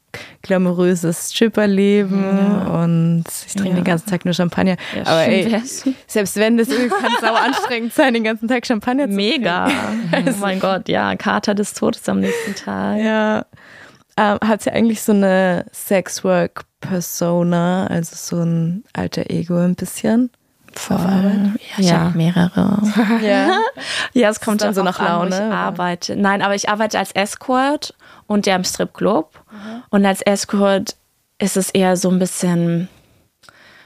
[0.43, 2.83] glamouröses Stripperleben ja.
[2.83, 3.75] und ich trinke ja.
[3.77, 4.77] den ganzen Tag nur Champagner.
[4.95, 5.61] Ja, Aber ey,
[6.07, 9.69] selbst wenn das kann sau anstrengend sein, den ganzen Tag Champagner zu Mega.
[10.11, 10.35] trinken.
[10.35, 12.99] oh mein Gott, ja, Kater des Todes am nächsten Tag.
[12.99, 13.47] Ja.
[14.17, 20.31] Ähm, hat sie eigentlich so eine Sexwork-Persona, also so ein alter Ego ein bisschen?
[20.75, 20.99] Voll.
[20.99, 22.01] Ja, ich ja.
[22.01, 22.79] habe mehrere.
[23.23, 23.59] ja.
[24.13, 25.37] ja, es kommt dann so nach Laune.
[25.37, 26.17] An, ich arbeite.
[26.17, 27.95] Nein, aber ich arbeite als Escort
[28.27, 29.31] und der im Stripclub.
[29.51, 29.83] Mhm.
[29.91, 30.97] Und als Escort
[31.39, 32.89] ist es eher so ein bisschen,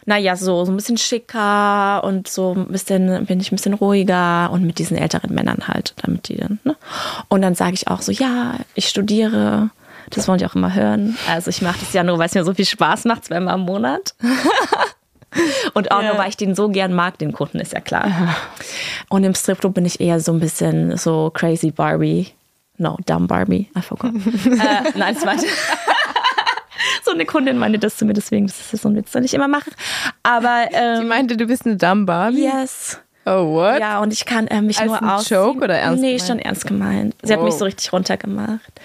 [0.05, 4.51] naja, so, so ein bisschen schicker und so ein bisschen, bin ich ein bisschen ruhiger
[4.53, 6.77] und mit diesen älteren Männern halt, damit die dann, ne?
[7.29, 9.71] Und dann sage ich auch so, ja, ich studiere.
[10.11, 11.17] Das wollen die auch immer hören.
[11.29, 13.63] Also ich mache das ja nur, weil es mir so viel Spaß macht, zweimal im
[13.63, 14.15] Monat.
[15.75, 16.11] Und auch ja.
[16.11, 18.35] nur, weil ich den so gern mag, den Kunden, ist ja klar.
[19.09, 22.29] Und im Stripclub bin ich eher so ein bisschen so crazy Barbie.
[22.79, 23.69] No, dumb Barbie.
[23.77, 24.15] I forgot.
[24.47, 25.37] äh, nein, war
[27.05, 29.35] so eine Kundin meinte das zu mir, deswegen das ist so ein Witz, den ich
[29.35, 29.71] immer mache.
[30.23, 32.45] Aber ähm, die meinte, du bist eine dumb Barbie.
[32.45, 33.01] Yes.
[33.27, 33.81] Oh, what?
[33.81, 35.29] Ja, und ich kann äh, mich Als nur aus.
[35.29, 36.29] Joke oder ernst Nee, gemeint?
[36.29, 37.17] schon ernst gemeint.
[37.23, 37.37] Sie oh.
[37.37, 38.81] hat mich so richtig runtergemacht.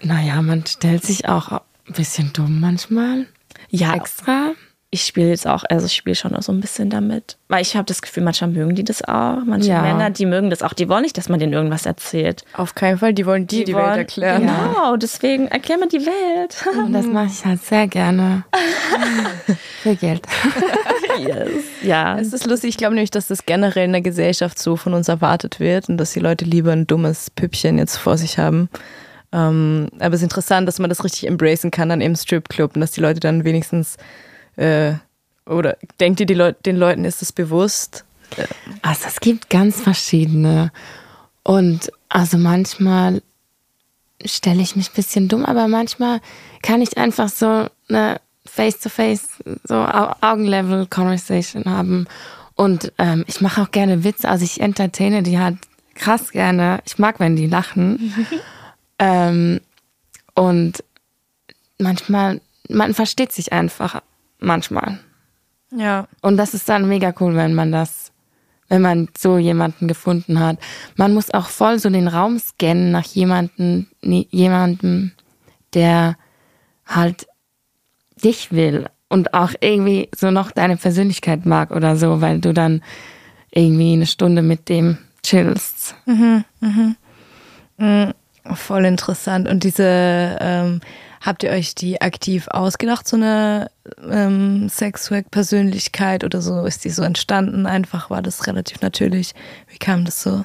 [0.00, 3.26] Naja, man stellt sich auch ein bisschen dumm manchmal.
[3.68, 3.94] Ja.
[3.94, 4.52] Extra
[4.92, 7.36] ich spiele jetzt auch, also ich spiele schon auch so ein bisschen damit.
[7.46, 9.38] Weil ich habe das Gefühl, manchmal mögen die das auch.
[9.46, 9.82] Manche ja.
[9.82, 10.72] Männer, die mögen das auch.
[10.72, 12.44] Die wollen nicht, dass man denen irgendwas erzählt.
[12.54, 14.42] Auf keinen Fall, die wollen die die, die wollen, Welt erklären.
[14.42, 16.66] Genau, deswegen erklär mir die Welt.
[16.76, 18.42] Und das mache ich halt sehr gerne.
[19.82, 20.26] Für Geld.
[21.20, 21.50] yes.
[21.82, 22.18] Ja.
[22.18, 25.06] Es ist lustig, ich glaube nämlich, dass das generell in der Gesellschaft so von uns
[25.06, 28.68] erwartet wird und dass die Leute lieber ein dummes Püppchen jetzt vor sich haben.
[29.32, 32.80] Ähm, aber es ist interessant, dass man das richtig embracen kann dann im Stripclub und
[32.80, 33.96] dass die Leute dann wenigstens
[34.60, 34.94] äh,
[35.46, 38.04] oder denkt ihr, die Leut den Leuten ist es bewusst?
[38.82, 40.70] Also es gibt ganz verschiedene.
[41.42, 43.22] Und also manchmal
[44.24, 46.20] stelle ich mich ein bisschen dumm, aber manchmal
[46.62, 52.06] kann ich einfach so eine face-to-face, so Augenlevel Conversation haben.
[52.54, 55.56] Und ähm, ich mache auch gerne Witze, also ich entertaine die halt
[55.94, 56.80] krass gerne.
[56.84, 58.14] Ich mag, wenn die lachen.
[58.98, 59.60] ähm,
[60.34, 60.84] und
[61.78, 64.02] manchmal, man versteht sich einfach
[64.40, 64.98] manchmal.
[65.74, 66.06] Ja.
[66.22, 68.12] Und das ist dann mega cool, wenn man das,
[68.68, 70.58] wenn man so jemanden gefunden hat.
[70.96, 75.12] Man muss auch voll so den Raum scannen nach jemanden, jemandem,
[75.74, 76.16] der
[76.86, 77.26] halt
[78.22, 82.82] dich will und auch irgendwie so noch deine Persönlichkeit mag oder so, weil du dann
[83.50, 85.94] irgendwie eine Stunde mit dem chillst.
[86.06, 86.96] Mhm, mhm.
[87.78, 88.12] Mhm,
[88.54, 89.48] voll interessant.
[89.48, 90.80] Und diese, ähm,
[91.20, 93.70] habt ihr euch die aktiv ausgedacht, so eine
[94.08, 96.64] ähm, Sexwork-Persönlichkeit oder so?
[96.64, 97.66] Ist die so entstanden?
[97.66, 99.34] Einfach war das relativ natürlich.
[99.68, 100.44] Wie kam das so?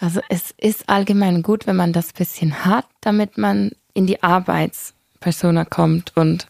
[0.00, 5.64] Also es ist allgemein gut, wenn man das bisschen hat, damit man in die Arbeitspersona
[5.64, 6.46] kommt und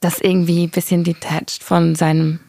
[0.00, 2.40] das irgendwie ein bisschen detached von seinem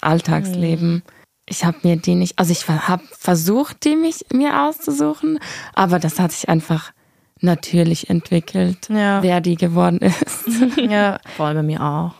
[0.00, 0.94] Alltagsleben.
[0.94, 1.02] Mhm.
[1.46, 5.38] Ich habe mir die nicht, also ich habe versucht, die mich mir auszusuchen,
[5.74, 6.92] aber das hat sich einfach
[7.42, 9.22] natürlich entwickelt, ja.
[9.22, 10.44] wer die geworden ist.
[10.76, 12.12] Ja, voll bei mir auch.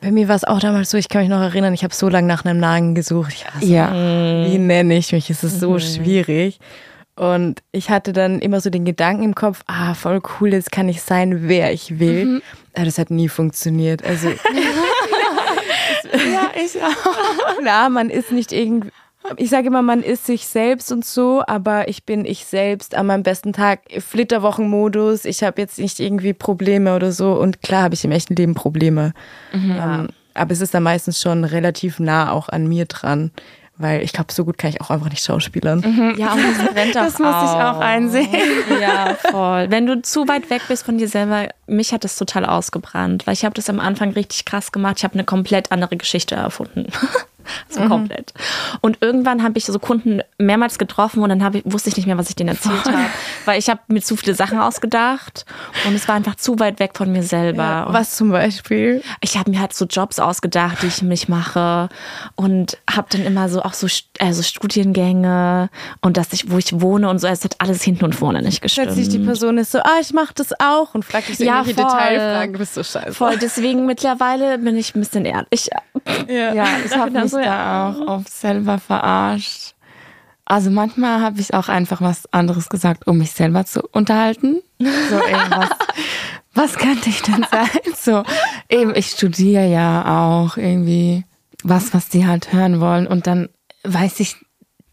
[0.00, 2.08] Bei mir war es auch damals so, ich kann mich noch erinnern, ich habe so
[2.08, 3.32] lange nach einem Namen gesucht.
[3.32, 3.92] Ich so, ja.
[3.92, 5.28] Wie nenne ich mich?
[5.30, 5.80] Es ist so mhm.
[5.80, 6.60] schwierig.
[7.16, 10.88] Und ich hatte dann immer so den Gedanken im Kopf, ah, voll cool, jetzt kann
[10.88, 12.24] ich sein, wer ich will.
[12.24, 12.42] Mhm.
[12.74, 14.04] Aber das hat nie funktioniert.
[14.04, 14.28] Also.
[16.12, 17.56] ja, ich auch.
[17.58, 18.90] Klar, man ist nicht irgendwie.
[19.36, 23.06] Ich sage immer, man ist sich selbst und so, aber ich bin ich selbst an
[23.06, 23.80] meinem besten Tag.
[23.98, 27.32] Flitterwochenmodus, ich habe jetzt nicht irgendwie Probleme oder so.
[27.32, 29.12] Und klar habe ich im echten Leben Probleme.
[29.52, 29.76] Mhm.
[29.80, 33.30] Ähm, aber es ist dann meistens schon relativ nah auch an mir dran.
[33.80, 35.80] Weil ich glaube, so gut kann ich auch einfach nicht schauspielern.
[35.80, 36.14] Mhm.
[36.18, 38.28] Ja, und das brennt auch Das muss ich auch einsehen.
[38.80, 39.70] Ja, voll.
[39.70, 43.34] Wenn du zu weit weg bist von dir selber, mich hat das total ausgebrannt, weil
[43.34, 44.96] ich habe das am Anfang richtig krass gemacht.
[44.98, 46.86] Ich habe eine komplett andere Geschichte erfunden.
[47.68, 47.88] So mhm.
[47.88, 48.32] komplett.
[48.80, 52.16] Und irgendwann habe ich so Kunden mehrmals getroffen und dann ich, wusste ich nicht mehr,
[52.16, 53.10] was ich denen erzählt habe.
[53.44, 55.44] Weil ich habe mir zu viele Sachen ausgedacht
[55.86, 57.62] und es war einfach zu weit weg von mir selber.
[57.62, 59.02] Ja, was zum Beispiel?
[59.20, 61.88] Ich habe mir halt so Jobs ausgedacht, die ich mich mache
[62.36, 63.86] und habe dann immer so auch so
[64.18, 65.70] also Studiengänge
[66.00, 68.62] und dass ich, wo ich wohne und so, es hat alles hinten und vorne nicht
[68.62, 68.88] gestimmt.
[68.88, 71.60] Plötzlich die Person ist so, ah, ich mache das auch und fragt dich so ja,
[71.60, 73.12] irgendwelche voll, Detailfragen, du bist so scheiße.
[73.12, 75.70] Voll, deswegen mittlerweile bin ich ein bisschen ehrlich.
[76.28, 79.74] Ja, ja ich habe mich so, da auch oft selber verarscht.
[80.44, 84.62] Also manchmal habe ich auch einfach was anderes gesagt, um mich selber zu unterhalten.
[84.78, 85.70] So irgendwas.
[86.54, 87.68] was könnte ich denn sein?
[87.94, 88.22] So,
[88.70, 91.24] eben, ich studiere ja auch irgendwie
[91.62, 93.06] was, was die halt hören wollen.
[93.06, 93.48] Und dann
[93.84, 94.36] weiß ich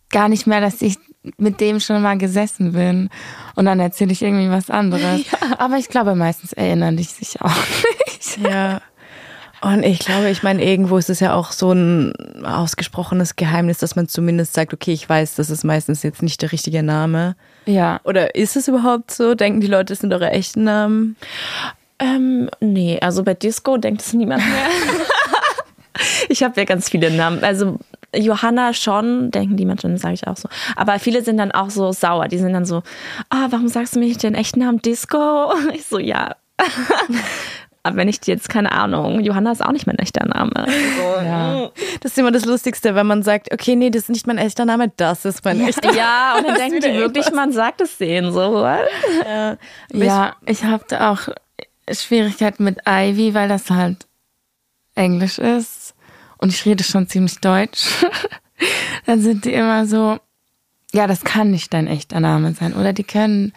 [0.10, 0.98] gar nicht mehr, dass ich
[1.38, 3.10] mit dem schon mal gesessen bin.
[3.56, 5.26] Und dann erzähle ich irgendwie was anderes.
[5.32, 5.60] Ja.
[5.60, 7.56] Aber ich glaube, meistens erinnern die sich auch
[8.06, 8.38] nicht.
[8.38, 8.82] Ja.
[9.62, 12.14] Und ich glaube, ich meine, irgendwo ist es ja auch so ein
[12.46, 16.52] ausgesprochenes Geheimnis, dass man zumindest sagt, okay, ich weiß, das ist meistens jetzt nicht der
[16.52, 17.36] richtige Name.
[17.66, 18.00] Ja.
[18.04, 19.34] Oder ist es überhaupt so?
[19.36, 21.16] Denken die Leute, es sind eure echten Namen?
[22.00, 24.68] Ähm, nee, also bei Disco denkt es niemand mehr.
[26.30, 27.44] ich habe ja ganz viele Namen.
[27.44, 27.80] Also
[28.14, 30.50] Johanna schon, denken die Menschen, sage ich auch so.
[30.76, 32.28] Aber viele sind dann auch so sauer.
[32.28, 32.84] Die sind dann so,
[33.30, 35.54] ah, oh, warum sagst du mir nicht den echten Namen Disco?
[35.74, 36.36] Ich so, ja.
[37.86, 40.52] Aber wenn ich dir jetzt, keine Ahnung, Johanna ist auch nicht mein echter Name.
[40.56, 41.70] So, ja.
[42.02, 44.66] Das ist immer das Lustigste, wenn man sagt, okay, nee, das ist nicht mein echter
[44.66, 45.68] Name, das ist mein ja.
[45.68, 45.98] echter Name.
[46.00, 48.66] Ja, und dann denken die wirklich, man sagt es denen so.
[48.66, 49.58] Ja,
[49.94, 51.30] ja ich habe auch
[51.88, 54.08] Schwierigkeiten mit Ivy, weil das halt
[54.96, 55.94] Englisch ist
[56.40, 58.04] und ich rede schon ziemlich Deutsch.
[59.06, 60.18] dann sind die immer so,
[60.92, 62.74] ja, das kann nicht dein echter Name sein.
[62.74, 63.54] Oder die können,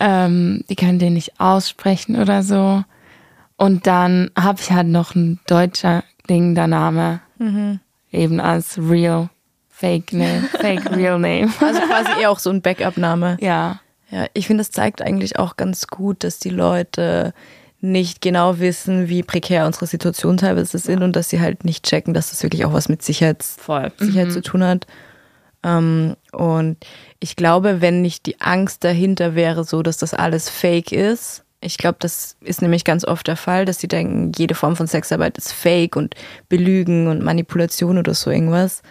[0.00, 2.82] ähm, die können den nicht aussprechen oder so.
[3.56, 7.20] Und dann habe ich halt noch ein deutscher klingender Name.
[7.38, 7.80] Mhm.
[8.12, 9.30] Eben als real,
[9.68, 11.52] fake name, fake real name.
[11.60, 13.38] Also quasi eher auch so ein Backup-Name.
[13.40, 13.80] Ja.
[14.10, 17.34] Ja, ich finde, das zeigt eigentlich auch ganz gut, dass die Leute
[17.80, 22.14] nicht genau wissen, wie prekär unsere Situation teilweise sind und dass sie halt nicht checken,
[22.14, 23.92] dass das wirklich auch was mit Sicherheits Voll.
[23.98, 24.32] Sicherheit mhm.
[24.32, 24.86] zu tun hat.
[25.62, 26.78] Ähm, und
[27.20, 31.78] ich glaube, wenn nicht die Angst dahinter wäre, so dass das alles fake ist, ich
[31.78, 35.38] glaube, das ist nämlich ganz oft der Fall, dass sie denken, jede Form von Sexarbeit
[35.38, 36.14] ist fake und
[36.48, 38.82] Belügen und Manipulation oder so irgendwas.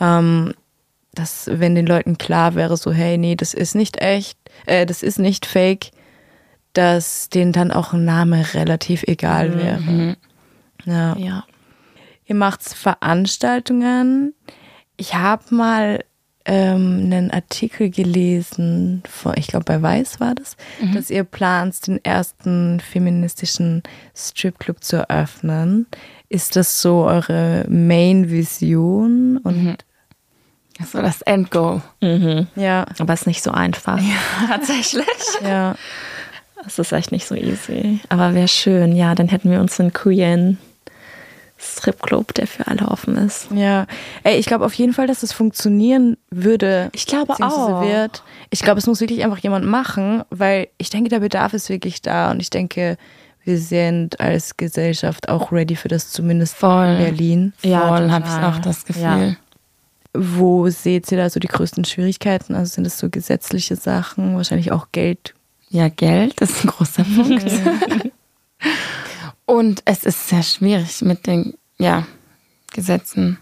[0.00, 0.54] Ähm,
[1.12, 5.02] dass, wenn den Leuten klar wäre, so, hey, nee, das ist nicht echt, äh, das
[5.02, 5.90] ist nicht fake,
[6.72, 9.58] dass denen dann auch ein Name relativ egal mhm.
[9.58, 9.80] wäre.
[9.80, 10.16] Mhm.
[10.84, 11.16] Ja.
[11.16, 11.44] ja.
[12.26, 14.34] Ihr macht Veranstaltungen.
[14.96, 16.04] Ich habe mal
[16.46, 20.92] ähm, einen Artikel gelesen, vor, ich glaube bei Weiß war das, Mhm.
[20.94, 23.82] dass ihr plant, den ersten feministischen
[24.14, 25.86] Stripclub zu eröffnen.
[26.28, 29.38] Ist das so eure Main-Vision?
[29.38, 29.76] Und Mhm.
[30.90, 31.82] So das Endgoal.
[32.02, 32.48] Mhm.
[32.56, 34.00] ja, Aber es ist nicht so einfach.
[34.48, 35.06] Tatsächlich.
[35.42, 35.76] ja.
[36.66, 38.00] Es ist echt nicht so easy.
[38.08, 40.58] Aber wäre schön, ja, dann hätten wir uns einen queeren
[41.56, 43.48] Stripclub, der für alle offen ist.
[43.54, 43.86] Ja,
[44.22, 46.90] ey, ich glaube auf jeden Fall, dass das funktionieren würde.
[46.92, 47.82] Ich glaube auch.
[47.82, 48.22] Wird.
[48.50, 52.02] Ich glaube, es muss wirklich einfach jemand machen, weil ich denke, der Bedarf ist wirklich
[52.02, 52.96] da und ich denke,
[53.44, 56.86] wir sind als Gesellschaft auch ready für das, zumindest Voll.
[56.86, 57.52] in Berlin.
[57.62, 59.02] Ja, Voll, habe ich auch das Gefühl.
[59.02, 59.36] Ja.
[60.14, 62.54] Wo seht ihr da so die größten Schwierigkeiten?
[62.54, 65.34] Also sind es so gesetzliche Sachen, wahrscheinlich auch Geld?
[65.70, 67.44] Ja, Geld ist ein großer Punkt.
[69.46, 72.06] Und es ist sehr schwierig mit den ja,
[72.72, 73.38] Gesetzen.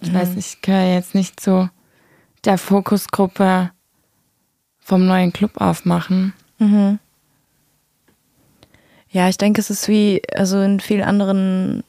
[0.00, 1.70] Ich weiß, ich gehöre jetzt nicht zu
[2.44, 3.70] der Fokusgruppe
[4.80, 6.32] vom neuen Club aufmachen.
[6.58, 6.98] Mhm.
[9.10, 11.84] Ja, ich denke, es ist wie, also in vielen anderen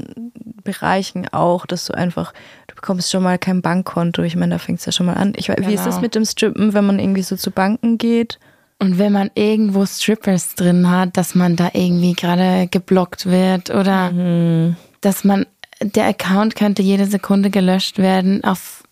[0.63, 2.33] Bereichen auch, dass du einfach,
[2.67, 4.21] du bekommst schon mal kein Bankkonto.
[4.23, 5.33] Ich meine, da fängt es ja schon mal an.
[5.37, 6.01] Ich, weiß, Wie ist das Genau.
[6.01, 8.39] mit dem Strippen, wenn man irgendwie so zu Banken geht?
[8.79, 14.75] Und wenn man irgendwo Strippers drin hat, dass man da irgendwie gerade geblockt wird oder
[15.01, 15.45] dass man,
[15.81, 18.83] der Account könnte jede Sekunde gelöscht werden auf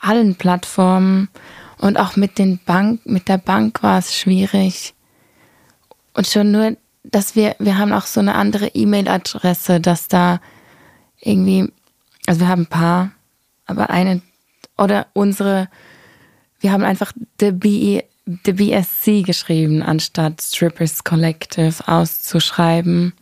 [0.00, 1.28] allen Plattformen
[1.78, 4.94] und auch mit den Bank, mit der Bank war es schwierig.
[6.14, 10.40] Und schon nur, dass wir, wir haben auch so eine andere E-Mail-Adresse, dass da
[11.20, 11.70] irgendwie,
[12.26, 13.10] also wir haben ein paar,
[13.66, 14.22] aber eine,
[14.78, 15.68] oder unsere,
[16.60, 23.12] wir haben einfach the, B, the BSC geschrieben, anstatt Strippers Collective auszuschreiben.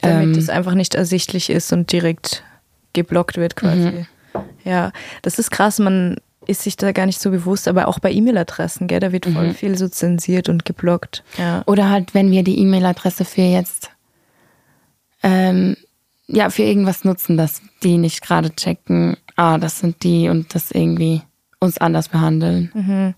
[0.00, 0.38] Damit Ähm.
[0.38, 2.44] es einfach nicht ersichtlich ist und direkt
[2.92, 4.06] geblockt wird quasi.
[4.64, 6.16] Ja, das ist krass, man
[6.46, 9.52] ist sich da gar nicht so bewusst, aber auch bei E-Mail-Adressen, gell, da wird voll
[9.52, 11.22] viel so zensiert und geblockt.
[11.36, 11.62] Ja.
[11.66, 13.90] Oder halt, wenn wir die E-Mail-Adresse für jetzt,
[15.22, 15.76] ähm,
[16.26, 20.70] ja, für irgendwas nutzen, dass die nicht gerade checken, ah, das sind die und das
[20.70, 21.22] irgendwie
[21.60, 23.14] uns anders behandeln.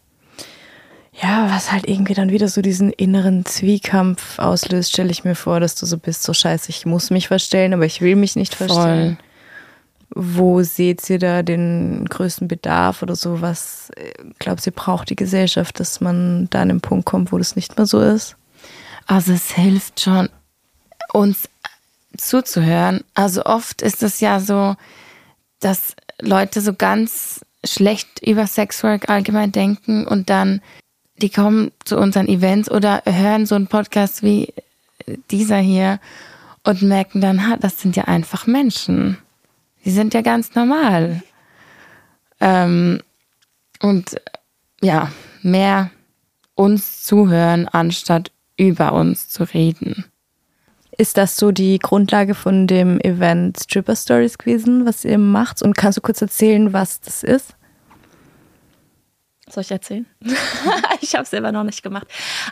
[1.22, 5.60] Ja, was halt irgendwie dann wieder so diesen inneren Zwiekampf auslöst, stelle ich mir vor,
[5.60, 8.54] dass du so bist, so scheiße, ich muss mich verstellen, aber ich will mich nicht
[8.54, 9.18] verstellen.
[10.12, 13.42] Wo seht ihr da den größten Bedarf oder so?
[13.42, 17.38] Was äh, glaubt ihr, braucht die Gesellschaft, dass man da an den Punkt kommt, wo
[17.38, 18.36] das nicht mehr so ist?
[19.06, 20.28] Also es hilft schon,
[21.12, 21.48] uns
[22.16, 23.04] zuzuhören.
[23.14, 24.74] Also oft ist es ja so,
[25.60, 30.60] dass Leute so ganz schlecht über Sexwork allgemein denken und dann
[31.22, 34.52] die kommen zu unseren Events oder hören so einen Podcast wie
[35.30, 36.00] dieser hier
[36.64, 39.18] und merken dann, ha, das sind ja einfach Menschen.
[39.84, 41.22] Die sind ja ganz normal.
[42.40, 43.00] Ähm,
[43.80, 44.20] und
[44.82, 45.10] ja,
[45.42, 45.90] mehr
[46.54, 50.04] uns zuhören, anstatt über uns zu reden.
[50.98, 55.62] Ist das so die Grundlage von dem Event Stripper Stories gewesen, was ihr macht?
[55.62, 57.54] Und kannst du kurz erzählen, was das ist?
[59.50, 60.06] Soll ich erzählen?
[61.00, 62.06] ich habe es selber noch nicht gemacht.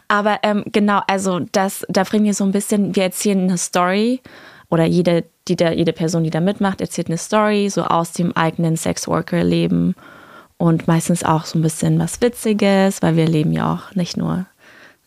[0.09, 4.20] Aber ähm, genau, also das, da bringen wir so ein bisschen, wir erzählen eine Story
[4.68, 8.36] oder jede, die da, jede Person, die da mitmacht, erzählt eine Story so aus dem
[8.36, 9.94] eigenen Sexworker-Leben
[10.59, 14.46] und meistens auch so ein bisschen was Witziges, weil wir leben ja auch nicht nur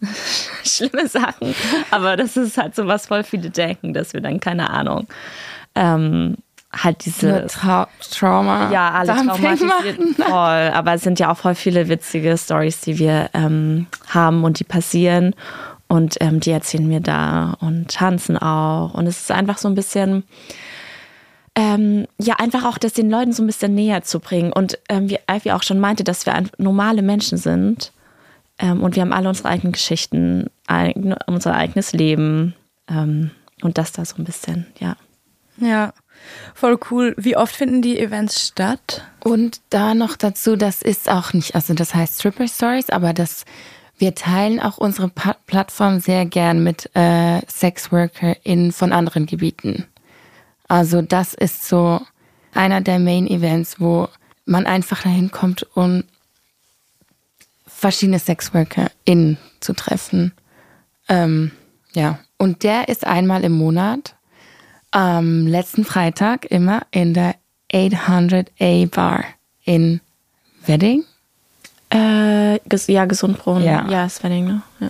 [0.63, 1.53] schlimme Sachen,
[1.91, 5.07] aber das ist halt so, was voll viele denken, dass wir dann, keine Ahnung,
[5.75, 6.37] ähm,
[6.75, 8.71] halt diese Trau Trauma.
[8.71, 10.71] ja, alle traumatisiert voll.
[10.73, 14.63] Aber es sind ja auch voll viele witzige Stories, die wir ähm, haben und die
[14.63, 15.35] passieren.
[15.87, 18.93] Und ähm, die erzählen wir da und tanzen auch.
[18.93, 20.23] Und es ist einfach so ein bisschen,
[21.53, 24.53] ähm, ja, einfach auch das den Leuten so ein bisschen näher zu bringen.
[24.53, 27.91] Und ähm, wie Ivy auch schon meinte, dass wir normale Menschen sind.
[28.57, 32.55] Ähm, und wir haben alle unsere eigenen Geschichten, eigen, unser eigenes Leben.
[32.87, 34.95] Ähm, und das da so ein bisschen, ja.
[35.57, 35.93] Ja,
[36.53, 37.13] voll cool.
[37.17, 39.03] Wie oft finden die Events statt?
[39.23, 43.45] Und da noch dazu, das ist auch nicht, also das heißt Stripper Stories, aber das,
[43.97, 49.85] wir teilen auch unsere pa Plattform sehr gern mit äh, SexworkerInnen von anderen Gebieten.
[50.67, 52.01] Also das ist so
[52.53, 54.07] einer der Main Events, wo
[54.45, 56.03] man einfach dahin kommt, um
[57.67, 60.33] verschiedene SexworkerInnen zu treffen.
[61.09, 61.51] Ähm,
[61.93, 64.15] ja, und der ist einmal im Monat
[64.91, 67.35] am letzten Freitag immer in der
[67.73, 69.23] 800A Bar
[69.63, 70.01] in
[70.65, 71.03] Wedding.
[71.89, 73.63] Äh, ges ja, Gesundbrunnen.
[73.63, 73.85] Ja.
[73.89, 74.61] ja ist Wedding, ne?
[74.79, 74.89] Ja.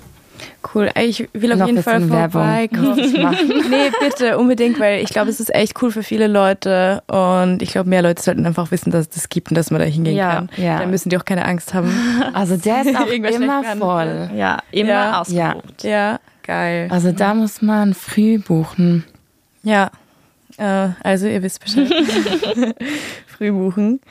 [0.74, 0.90] Cool.
[1.00, 2.96] Ich will auf Noch jeden Fall vorbeikommen.
[3.70, 7.72] nee, bitte, unbedingt, weil ich glaube, es ist echt cool für viele Leute und ich
[7.72, 10.16] glaube, mehr Leute sollten einfach wissen, dass es das gibt und dass man da hingehen
[10.16, 10.50] Ja, kann.
[10.58, 10.80] ja.
[10.80, 11.92] Dann müssen die auch keine Angst haben.
[12.34, 14.30] Also der ist auch immer voll.
[14.36, 15.22] Ja, immer Ja.
[15.22, 15.84] ausgebucht.
[15.84, 16.88] ja, geil.
[16.92, 19.04] Also da muss man früh buchen.
[19.64, 19.92] Ja,
[20.58, 21.92] äh, also ihr wisst Bescheid.
[23.28, 24.02] Früh buchen.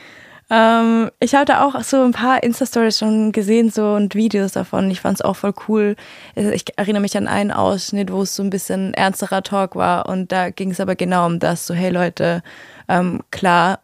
[0.49, 4.91] Ähm, ich habe da auch so ein paar Insta-Stories schon gesehen so und Videos davon.
[4.91, 5.95] Ich fand es auch voll cool.
[6.35, 10.09] Äh, Ich erinnere mich an einen Ausschnitt, wo es so ein bisschen ernsterer Talk war
[10.09, 12.43] und da ging es aber genau um das, so hey Leute,
[12.89, 13.79] ähm, klar,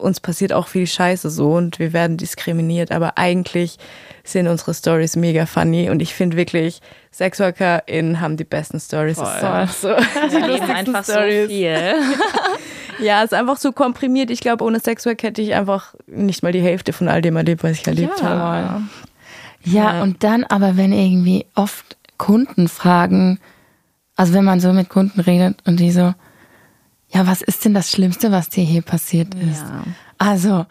[0.00, 3.78] uns passiert auch viel Scheiße so und wir werden diskriminiert, aber eigentlich
[4.32, 6.80] sind unsere Stories mega funny und ich finde wirklich,
[7.12, 9.18] SexworkerInnen haben die besten Stories.
[9.18, 9.88] Einfach so,
[10.30, 11.48] die leben lustigsten einfach so Stories.
[11.48, 11.94] viel.
[13.02, 14.30] Ja, es ist einfach so komprimiert.
[14.30, 17.62] Ich glaube, ohne Sexwork hätte ich einfach nicht mal die Hälfte von all dem erlebt,
[17.64, 18.82] was ich erlebt habe.
[19.64, 20.02] Ja, Ja.
[20.02, 23.38] und dann aber, wenn irgendwie oft Kunden fragen,
[24.16, 26.12] also wenn man so mit Kunden redet und die so,
[27.08, 29.62] ja, was ist denn das Schlimmste, was dir hier passiert ist?
[29.62, 29.84] Ja.
[30.18, 30.66] Also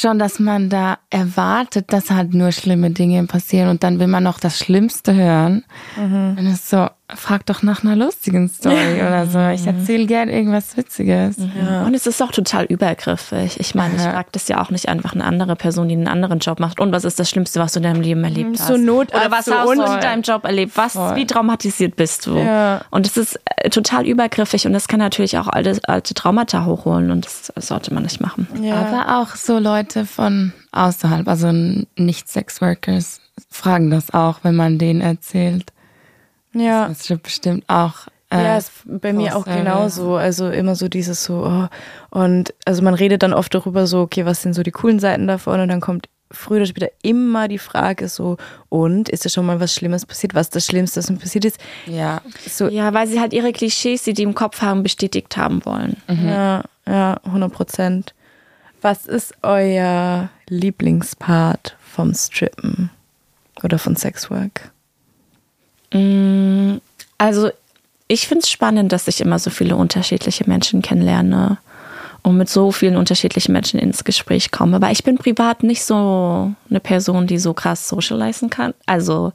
[0.00, 4.22] schon, dass man da erwartet, dass halt nur schlimme Dinge passieren und dann will man
[4.22, 5.64] noch das Schlimmste hören.
[5.96, 6.36] Mhm.
[6.38, 9.38] Und es ist so, frag doch nach einer lustigen Story oder so.
[9.48, 11.36] Ich erzähle gern irgendwas Witziges.
[11.38, 13.58] Und es ist auch total übergriffig.
[13.58, 16.38] Ich meine, ich frage das ja auch nicht einfach eine andere Person, die einen anderen
[16.38, 16.80] Job macht.
[16.80, 18.68] Und was ist das Schlimmste, was du in deinem Leben erlebt hast?
[18.68, 20.76] So Notarzt, Oder was hast du in deinem Job erlebt?
[20.76, 21.16] Was, Voll.
[21.16, 22.36] wie traumatisiert bist du?
[22.36, 22.82] Ja.
[22.90, 27.10] Und es ist äh, total übergriffig und das kann natürlich auch alte, alte Traumata hochholen
[27.10, 28.48] und das sollte man nicht machen.
[28.62, 28.76] Ja.
[28.76, 31.50] Aber auch so Leute von außerhalb, also
[31.96, 35.72] nicht-Sex-Workers, fragen das auch, wenn man denen erzählt.
[36.52, 36.88] Ja.
[36.88, 38.08] Das ist bestimmt auch.
[38.30, 40.16] Äh, Ja, ist bei mir auch genauso.
[40.16, 41.68] Also immer so dieses so, oh.
[42.10, 45.26] und also man redet dann oft darüber so, okay, was sind so die coolen Seiten
[45.26, 45.60] davon?
[45.60, 48.36] Und dann kommt früher oder später immer die Frage so,
[48.68, 50.34] und ist da schon mal was Schlimmes passiert?
[50.34, 51.58] Was ist das Schlimmste, was mir passiert ist?
[51.86, 52.20] ja.
[52.46, 55.96] So, Ja, weil sie halt ihre Klischees, die die im Kopf haben, bestätigt haben wollen.
[56.08, 58.14] ja, ja, 100 Prozent.
[58.82, 62.90] Was ist euer Lieblingspart vom Strippen
[63.62, 64.70] oder von Sexwork?
[65.92, 66.76] Mm,
[67.18, 67.50] Also
[68.06, 71.58] ich finde es spannend, dass ich immer so viele unterschiedliche Menschen kennenlerne
[72.22, 74.80] und mit so vielen unterschiedlichen Menschen ins Gespräch komme.
[74.80, 78.74] Weil ich bin privat nicht so eine Person, die so krass socialisen kann.
[78.86, 79.32] Also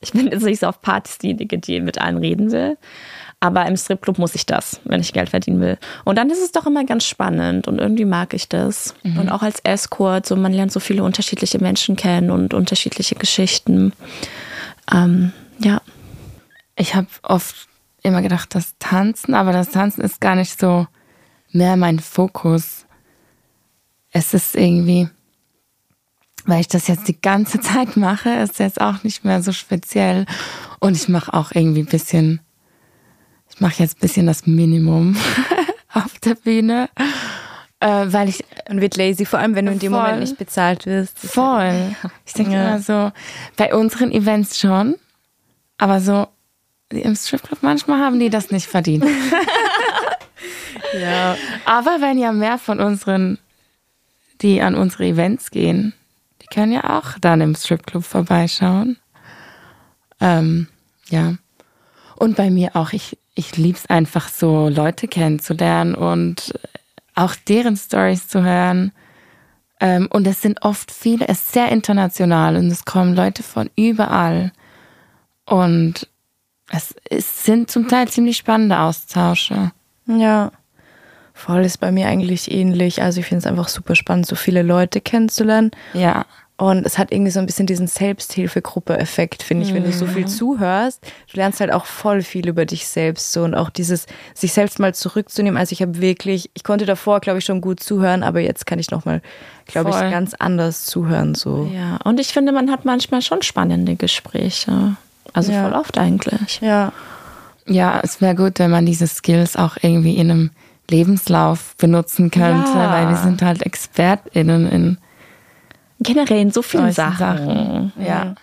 [0.00, 2.76] ich bin jetzt nicht so auf Partys diejenige, die mit allen reden will.
[3.40, 5.78] Aber im Stripclub muss ich das, wenn ich Geld verdienen will.
[6.04, 8.94] Und dann ist es doch immer ganz spannend und irgendwie mag ich das.
[9.18, 13.92] Und auch als Escort, so man lernt so viele unterschiedliche Menschen kennen und unterschiedliche Geschichten.
[14.92, 15.80] Ähm, ja.
[16.76, 17.68] Ich habe oft
[18.02, 20.86] immer gedacht, das Tanzen, aber das Tanzen ist gar nicht so
[21.52, 22.86] mehr mein Fokus.
[24.12, 25.08] Es ist irgendwie,
[26.44, 30.26] weil ich das jetzt die ganze Zeit mache, ist jetzt auch nicht mehr so speziell.
[30.80, 32.40] Und ich mache auch irgendwie ein bisschen,
[33.50, 35.16] ich mache jetzt ein bisschen das Minimum
[35.94, 36.90] auf der Bühne,
[37.80, 40.02] äh, weil ich Man wird lazy, vor allem wenn du in dem Voll.
[40.02, 41.18] Moment nicht bezahlt wirst.
[41.18, 41.96] Voll.
[42.26, 42.68] Ich denke Ja.
[42.68, 43.12] immer so,
[43.56, 44.96] bei unseren Events schon,
[45.78, 46.28] aber so
[46.90, 49.04] im Stripclub manchmal haben die das nicht verdient.
[50.98, 51.36] Ja.
[51.64, 53.38] aber wenn ja mehr von unseren,
[54.40, 55.92] die an unsere Events gehen,
[56.40, 58.96] die können ja auch dann im Stripclub vorbeischauen.
[60.20, 60.68] Ähm,
[61.08, 61.34] ja.
[62.14, 66.58] Und bei mir auch, ich, ich liebe es einfach so, Leute kennenzulernen und
[67.14, 68.92] auch deren Stories zu hören.
[69.80, 73.68] Ähm, und es sind oft viele, es ist sehr international und es kommen Leute von
[73.76, 74.52] überall.
[75.44, 76.08] Und
[76.70, 79.72] es, es sind zum Teil ziemlich spannende Austausche.
[80.06, 80.50] Ja.
[81.32, 83.02] Voll ist bei mir eigentlich ähnlich.
[83.02, 85.70] Also ich finde es einfach super spannend, so viele Leute kennenzulernen.
[85.92, 86.24] Ja.
[86.58, 90.26] Und es hat irgendwie so ein bisschen diesen Selbsthilfegruppe-Effekt, finde ich, wenn du so viel
[90.26, 91.04] zuhörst.
[91.30, 94.78] Du lernst halt auch voll viel über dich selbst so und auch dieses, sich selbst
[94.78, 95.58] mal zurückzunehmen.
[95.58, 98.78] Also ich habe wirklich, ich konnte davor, glaube ich, schon gut zuhören, aber jetzt kann
[98.78, 99.20] ich nochmal,
[99.66, 101.34] glaube ich, ganz anders zuhören.
[101.34, 101.70] So.
[101.74, 104.96] Ja, und ich finde, man hat manchmal schon spannende Gespräche.
[105.32, 105.62] Also Ja.
[105.62, 106.60] voll oft eigentlich.
[106.60, 106.92] Ja.
[107.66, 110.50] Ja, es wäre gut, wenn man diese Skills auch irgendwie in einem
[110.88, 112.90] Lebenslauf benutzen könnte, Ja.
[112.92, 114.98] weil wir sind halt ExpertInnen in
[116.00, 117.16] Generell in so vielen Sachen.
[117.16, 117.92] Sachen.
[117.98, 118.34] Ja.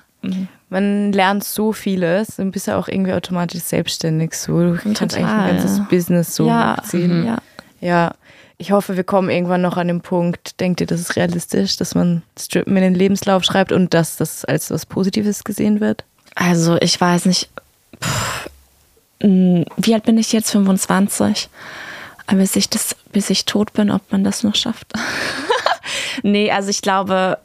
[0.69, 4.33] Man lernt so vieles und bist ja auch irgendwie automatisch selbstständig.
[4.33, 4.59] So.
[4.73, 5.39] Du kannst eigentlich Total.
[5.51, 7.25] ein ganzes Business so Ja, hochziehen.
[7.25, 7.37] ja.
[7.79, 8.15] Ja,
[8.57, 10.59] ich hoffe, wir kommen irgendwann noch an den Punkt.
[10.61, 14.45] Denkt ihr, das ist realistisch, dass man Strippen in den Lebenslauf schreibt und dass das
[14.45, 16.05] als was Positives gesehen wird?
[16.35, 17.49] Also ich weiß nicht,
[18.01, 18.49] pff,
[19.23, 20.51] wie alt bin ich jetzt?
[20.51, 21.49] 25.
[22.27, 24.93] Aber bis ich, das, bis ich tot bin, ob man das noch schafft.
[26.23, 27.37] nee, also ich glaube,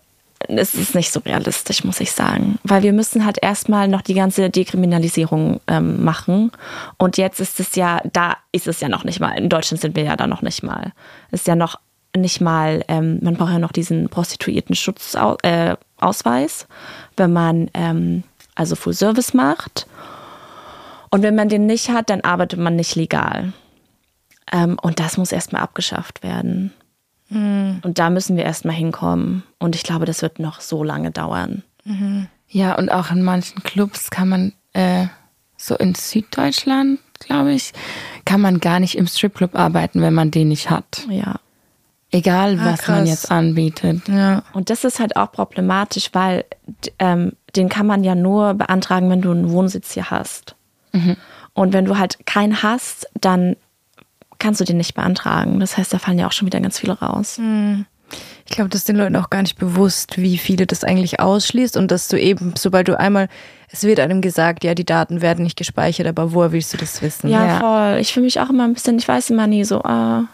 [0.47, 2.59] es ist nicht so realistisch, muss ich sagen.
[2.63, 6.53] Weil wir müssen halt erstmal noch die ganze Dekriminalisierung ähm, machen.
[6.97, 9.37] Und jetzt ist es ja, da ist es ja noch nicht mal.
[9.37, 10.93] In Deutschland sind wir ja da noch nicht mal.
[11.31, 11.79] Ist ja noch
[12.17, 16.67] nicht mal, ähm, man braucht ja noch diesen Prostituierten-Schutzausweis, äh,
[17.17, 18.23] wenn man ähm,
[18.59, 19.87] also Full Service macht.
[21.11, 23.53] Und wenn man den nicht hat, dann arbeitet man nicht legal.
[24.53, 26.73] Ähm, und das muss erstmal abgeschafft werden.
[27.29, 27.81] Mhm.
[27.83, 29.45] Und da müssen wir erstmal hinkommen.
[29.59, 31.63] Und ich glaube, das wird noch so lange dauern.
[31.85, 32.27] Mhm.
[32.49, 35.07] Ja, und auch in manchen Clubs kann man, äh,
[35.57, 37.73] so in Süddeutschland, glaube ich,
[38.25, 41.07] kann man gar nicht im Stripclub arbeiten, wenn man den nicht hat.
[41.11, 41.37] Ja.
[42.11, 42.97] Egal, ah, was krass.
[42.97, 44.09] man jetzt anbietet.
[44.09, 44.43] Ja.
[44.53, 46.45] Und das ist halt auch problematisch, weil
[46.99, 50.55] ähm, den kann man ja nur beantragen, wenn du einen Wohnsitz hier hast.
[50.93, 51.17] Mhm.
[51.55, 53.57] Und wenn du halt keinen hast, dann
[54.39, 55.61] kannst du den nicht beantragen.
[55.61, 57.39] Das heißt, da fallen ja auch schon wieder ganz viele raus.
[57.39, 57.87] Mhm.
[58.47, 61.77] Ich glaube, das ist den Leuten auch gar nicht bewusst, wie viele das eigentlich ausschließt
[61.77, 63.29] und dass du eben, sobald du einmal,
[63.71, 67.03] es wird einem gesagt, ja, die Daten werden nicht gespeichert, aber woher willst du das
[67.03, 67.29] wissen?
[67.29, 67.61] Ja, ja.
[67.61, 68.01] voll.
[68.01, 70.25] Ich fühle mich auch immer ein bisschen, ich weiß immer nie so, ah,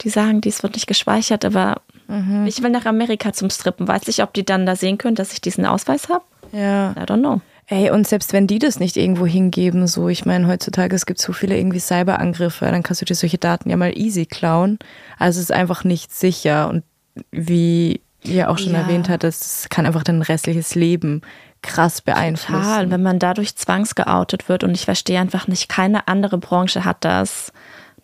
[0.00, 2.46] die sagen, dies wird nicht gespeichert, aber mhm.
[2.46, 3.86] ich will nach Amerika zum Strippen.
[3.86, 6.24] Weiß ich, ob die dann da sehen können, dass ich diesen Ausweis habe?
[6.52, 6.92] Ja.
[6.92, 7.40] I don't know.
[7.70, 11.20] Ey, und selbst wenn die das nicht irgendwo hingeben, so, ich meine, heutzutage, es gibt
[11.20, 14.78] so viele irgendwie Cyberangriffe, dann kannst du dir solche Daten ja mal easy klauen.
[15.18, 16.68] Also es ist einfach nicht sicher.
[16.68, 16.82] Und
[17.30, 18.80] wie ihr auch schon ja.
[18.80, 21.20] erwähnt hat, das kann einfach dein restliches Leben
[21.60, 22.62] krass beeinflussen.
[22.62, 26.98] Total, wenn man dadurch zwangsgeoutet wird und ich verstehe einfach nicht, keine andere Branche hat
[27.04, 27.52] das,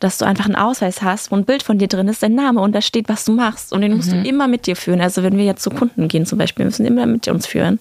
[0.01, 2.61] dass du einfach einen Ausweis hast, wo ein Bild von dir drin ist, dein Name
[2.61, 4.24] und da steht, was du machst und den musst mhm.
[4.24, 5.01] du immer mit dir führen.
[5.01, 7.78] Also wenn wir jetzt zu Kunden gehen zum Beispiel, müssen wir immer mit uns führen.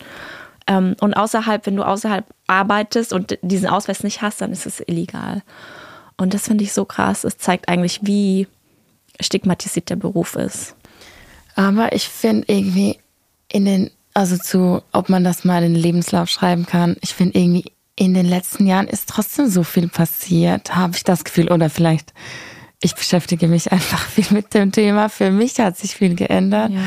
[0.67, 4.79] Ähm, und außerhalb, wenn du außerhalb arbeitest und diesen Ausweis nicht hast, dann ist es
[4.79, 5.43] illegal.
[6.17, 7.23] Und das finde ich so krass.
[7.23, 8.47] Es zeigt eigentlich, wie
[9.19, 10.75] stigmatisiert der Beruf ist.
[11.55, 12.97] Aber ich finde irgendwie
[13.51, 17.37] in den, also zu, ob man das mal in den Lebenslauf schreiben kann, ich finde
[17.37, 21.51] irgendwie in den letzten Jahren ist trotzdem so viel passiert, habe ich das Gefühl.
[21.51, 22.13] Oder vielleicht,
[22.81, 25.09] ich beschäftige mich einfach viel mit dem Thema.
[25.09, 26.71] Für mich hat sich viel geändert.
[26.71, 26.81] Ja.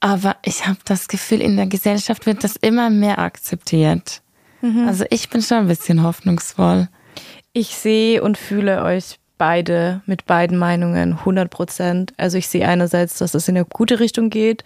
[0.00, 4.22] Aber ich habe das Gefühl, in der Gesellschaft wird das immer mehr akzeptiert.
[4.62, 4.88] Mhm.
[4.88, 6.88] Also ich bin schon ein bisschen hoffnungsvoll.
[7.52, 12.14] Ich sehe und fühle euch beide mit beiden Meinungen 100 Prozent.
[12.16, 14.64] Also ich sehe einerseits, dass es in eine gute Richtung geht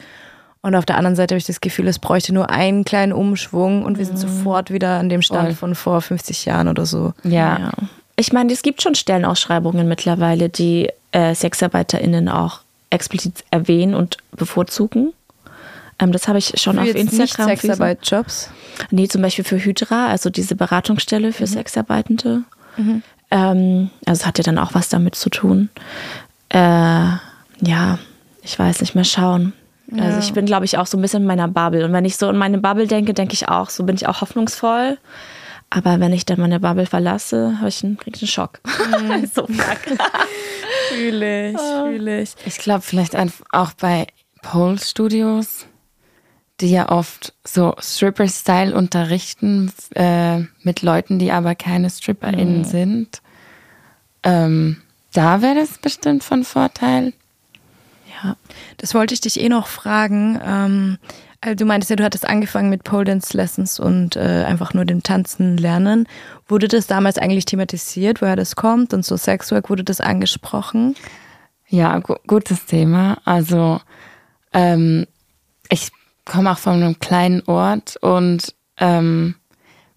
[0.65, 3.85] und auf der anderen Seite habe ich das Gefühl, es bräuchte nur einen kleinen Umschwung
[3.85, 4.21] und wir sind mhm.
[4.23, 5.55] sofort wieder an dem Stand Voll.
[5.57, 7.13] von vor 50 Jahren oder so.
[7.23, 7.59] Ja.
[7.59, 7.73] ja.
[8.17, 15.13] Ich meine, es gibt schon Stellenausschreibungen mittlerweile, die äh, SexarbeiterInnen auch explizit erwähnen und bevorzugen.
[15.99, 17.49] Ähm, das habe ich schon für auf Instagram.
[17.49, 18.51] Nicht Sexarbeit-Jobs?
[18.91, 21.49] Nee, zum Beispiel für Hydra, also diese Beratungsstelle für mhm.
[21.49, 22.43] Sexarbeitende.
[22.77, 23.03] Mhm.
[23.31, 25.69] Ähm, also es hat ja dann auch was damit zu tun.
[26.49, 27.99] Äh, ja,
[28.43, 29.53] ich weiß nicht mehr schauen.
[29.93, 30.05] Ja.
[30.05, 31.85] Also ich bin, glaube ich, auch so ein bisschen in meiner Bubble.
[31.85, 34.21] Und wenn ich so in meine Bubble denke, denke ich auch, so bin ich auch
[34.21, 34.99] hoffnungsvoll.
[35.71, 38.61] Aber wenn ich dann meine Bubble verlasse, habe ich einen, krieg ich einen Schock.
[38.65, 39.27] Mhm.
[39.35, 39.47] so
[40.89, 42.35] fühle ich, fühle ich.
[42.47, 43.17] Ich glaube vielleicht
[43.53, 44.07] auch bei
[44.43, 45.67] Pole Studios
[46.61, 52.65] die ja oft so Stripper-Style unterrichten äh, mit Leuten, die aber keine StripperInnen mhm.
[52.65, 53.23] sind.
[54.23, 54.83] Ähm,
[55.13, 57.13] da wäre das bestimmt von Vorteil.
[58.23, 58.37] Ja,
[58.79, 60.41] das wollte ich dich eh noch fragen.
[60.45, 60.99] Ähm,
[61.41, 64.85] also du meintest ja, du hattest angefangen mit Pole Dance Lessons und äh, einfach nur
[64.85, 66.09] dem Tanzen lernen.
[66.49, 70.95] Wurde das damals eigentlich thematisiert, woher das kommt und so Sexwork, wurde das angesprochen?
[71.69, 73.19] Ja, gu gutes Thema.
[73.25, 73.81] Also
[74.53, 75.07] ähm,
[75.69, 75.91] ich
[76.25, 79.35] komme auch von einem kleinen Ort und ähm,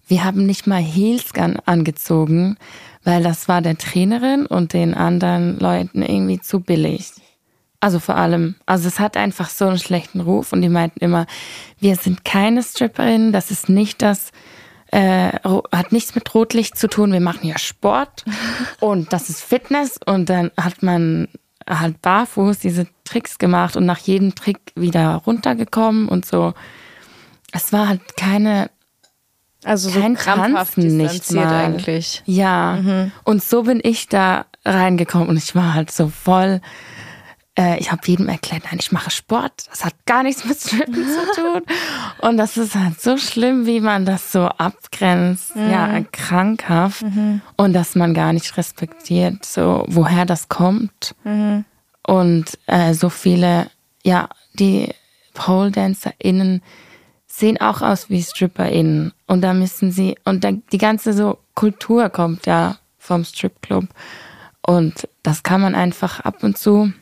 [0.06, 1.32] wir haben nicht mal Heels
[1.66, 2.56] angezogen,
[3.04, 7.12] weil das war der Trainerin und den anderen Leuten irgendwie zu billig.
[7.80, 11.26] Also vor allem, also es hat einfach so einen schlechten Ruf und die meinten immer,
[11.78, 14.32] wir sind keine Stripperinnen, das ist nicht das,
[14.90, 15.38] äh,
[15.72, 18.24] hat nichts mit Rotlicht zu tun, wir machen ja Sport
[18.80, 21.28] und das ist Fitness und dann hat man
[21.68, 26.54] halt barfuß diese Tricks gemacht und nach jedem Trick wieder runtergekommen und so.
[27.52, 28.70] Es war halt keine
[29.64, 31.46] also kein so Tanzen nicht mal.
[31.46, 32.22] eigentlich.
[32.26, 32.78] Ja.
[32.80, 33.12] Mhm.
[33.24, 36.60] Und so bin ich da reingekommen und ich war halt so voll.
[37.58, 39.66] Äh, ich habe jedem erklärt, nein, ich mache Sport.
[39.68, 41.62] Das hat gar nichts mit Strippen zu tun.
[42.20, 45.56] Und das ist halt so schlimm, wie man das so abgrenzt.
[45.56, 45.70] Mhm.
[45.70, 47.02] Ja, krankhaft.
[47.02, 47.40] Mhm.
[47.56, 51.16] Und dass man gar nicht respektiert, so woher das kommt.
[51.24, 51.64] Mhm.
[52.06, 53.70] Und äh, so viele,
[54.04, 54.94] ja, die
[55.34, 56.62] Pole DancerInnen
[57.26, 59.12] sehen auch aus wie StripperInnen.
[59.26, 63.86] Und da müssen sie, und da, die ganze so Kultur kommt ja vom Stripclub.
[64.62, 66.92] Und das kann man einfach ab und zu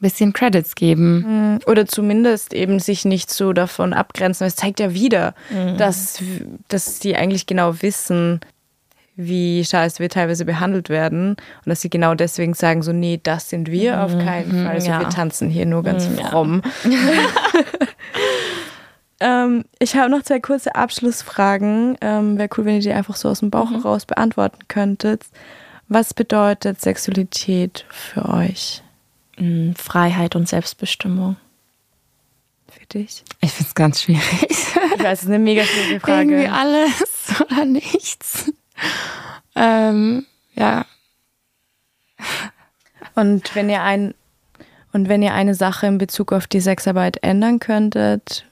[0.00, 1.52] bisschen Credits geben.
[1.52, 1.58] Mhm.
[1.66, 4.46] Oder zumindest eben sich nicht so davon abgrenzen.
[4.46, 5.76] Es zeigt ja wieder, mhm.
[5.76, 6.22] dass,
[6.68, 8.40] dass sie eigentlich genau wissen,
[9.18, 13.50] wie scheiße wir teilweise behandelt werden und dass sie genau deswegen sagen, so nee, das
[13.50, 14.02] sind wir mhm.
[14.02, 14.74] auf keinen Fall.
[14.74, 15.00] Also ja.
[15.00, 16.62] wir tanzen hier nur ganz mhm, fromm.
[16.84, 16.98] Ja.
[19.44, 21.98] ähm, ich habe noch zwei kurze Abschlussfragen.
[22.00, 23.82] Ähm, Wäre cool, wenn ihr die einfach so aus dem Bauch mhm.
[23.82, 25.24] heraus beantworten könntet.
[25.88, 28.84] Was bedeutet Sexualität für euch?
[29.76, 31.36] Freiheit und Selbstbestimmung.
[32.70, 33.24] Für dich?
[33.40, 34.46] Ich finde es ganz schwierig.
[34.48, 36.30] Ich weiß, es ist eine mega schwierige Frage.
[36.30, 38.52] Irgendwie alles oder nichts.
[39.54, 40.84] Ähm, ja.
[43.14, 44.14] Und wenn ihr ein
[44.92, 48.46] und wenn ihr eine Sache in Bezug auf die Sexarbeit ändern könntet,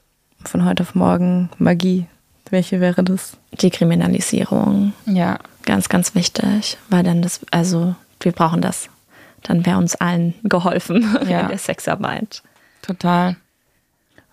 [0.45, 2.07] von heute auf morgen Magie,
[2.51, 3.37] welche wäre das?
[3.53, 4.93] Die Kriminalisierung.
[5.07, 5.39] Ja.
[5.65, 8.89] Ganz, ganz wichtig, weil dann das, also wir brauchen das.
[9.47, 11.41] Dann wäre uns allen geholfen ja.
[11.41, 12.43] in der Sexarbeit.
[12.83, 13.37] Total.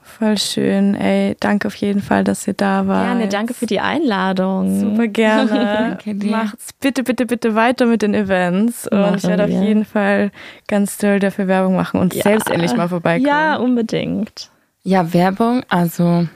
[0.02, 1.36] Voll schön, ey.
[1.40, 3.08] Danke auf jeden Fall, dass ihr da wart.
[3.08, 4.80] Gerne, danke für die Einladung.
[4.80, 5.98] Super gerne.
[6.26, 8.88] Macht's bitte, bitte, bitte weiter mit den Events.
[8.88, 9.58] Und machen ich werde wir.
[9.58, 10.32] auf jeden Fall
[10.68, 12.24] ganz toll dafür Werbung machen und ja.
[12.24, 13.28] selbst endlich mal vorbeikommen.
[13.28, 14.50] Ja, unbedingt.
[14.84, 16.28] Ja, Werbung, also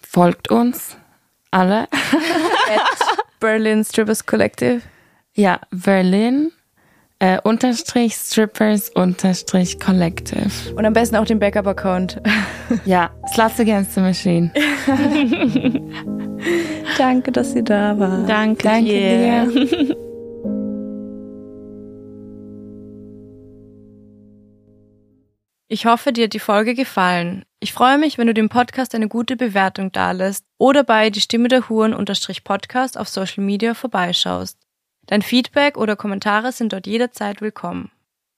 [0.00, 0.96] folgt uns
[1.50, 1.82] alle.
[1.92, 4.80] At Berlin Strippers Collective.
[5.34, 6.50] Ja, Berlin
[7.20, 10.74] äh, unterstrich Strippers unterstrich Collective.
[10.76, 12.20] Und am besten auch den Backup-Account.
[12.84, 14.52] ja, Sluts Against the Machine.
[16.98, 18.24] Danke, dass Sie da war.
[18.26, 19.46] Danke, Danke dir.
[19.46, 19.96] dir.
[25.70, 27.44] Ich hoffe, dir hat die Folge gefallen.
[27.60, 31.48] Ich freue mich, wenn du dem Podcast eine gute Bewertung dalässt oder bei die Stimme
[31.48, 34.67] der Huren unterstrich Podcast auf Social Media vorbeischaust.
[35.08, 37.90] Dein Feedback oder Kommentare sind dort jederzeit willkommen.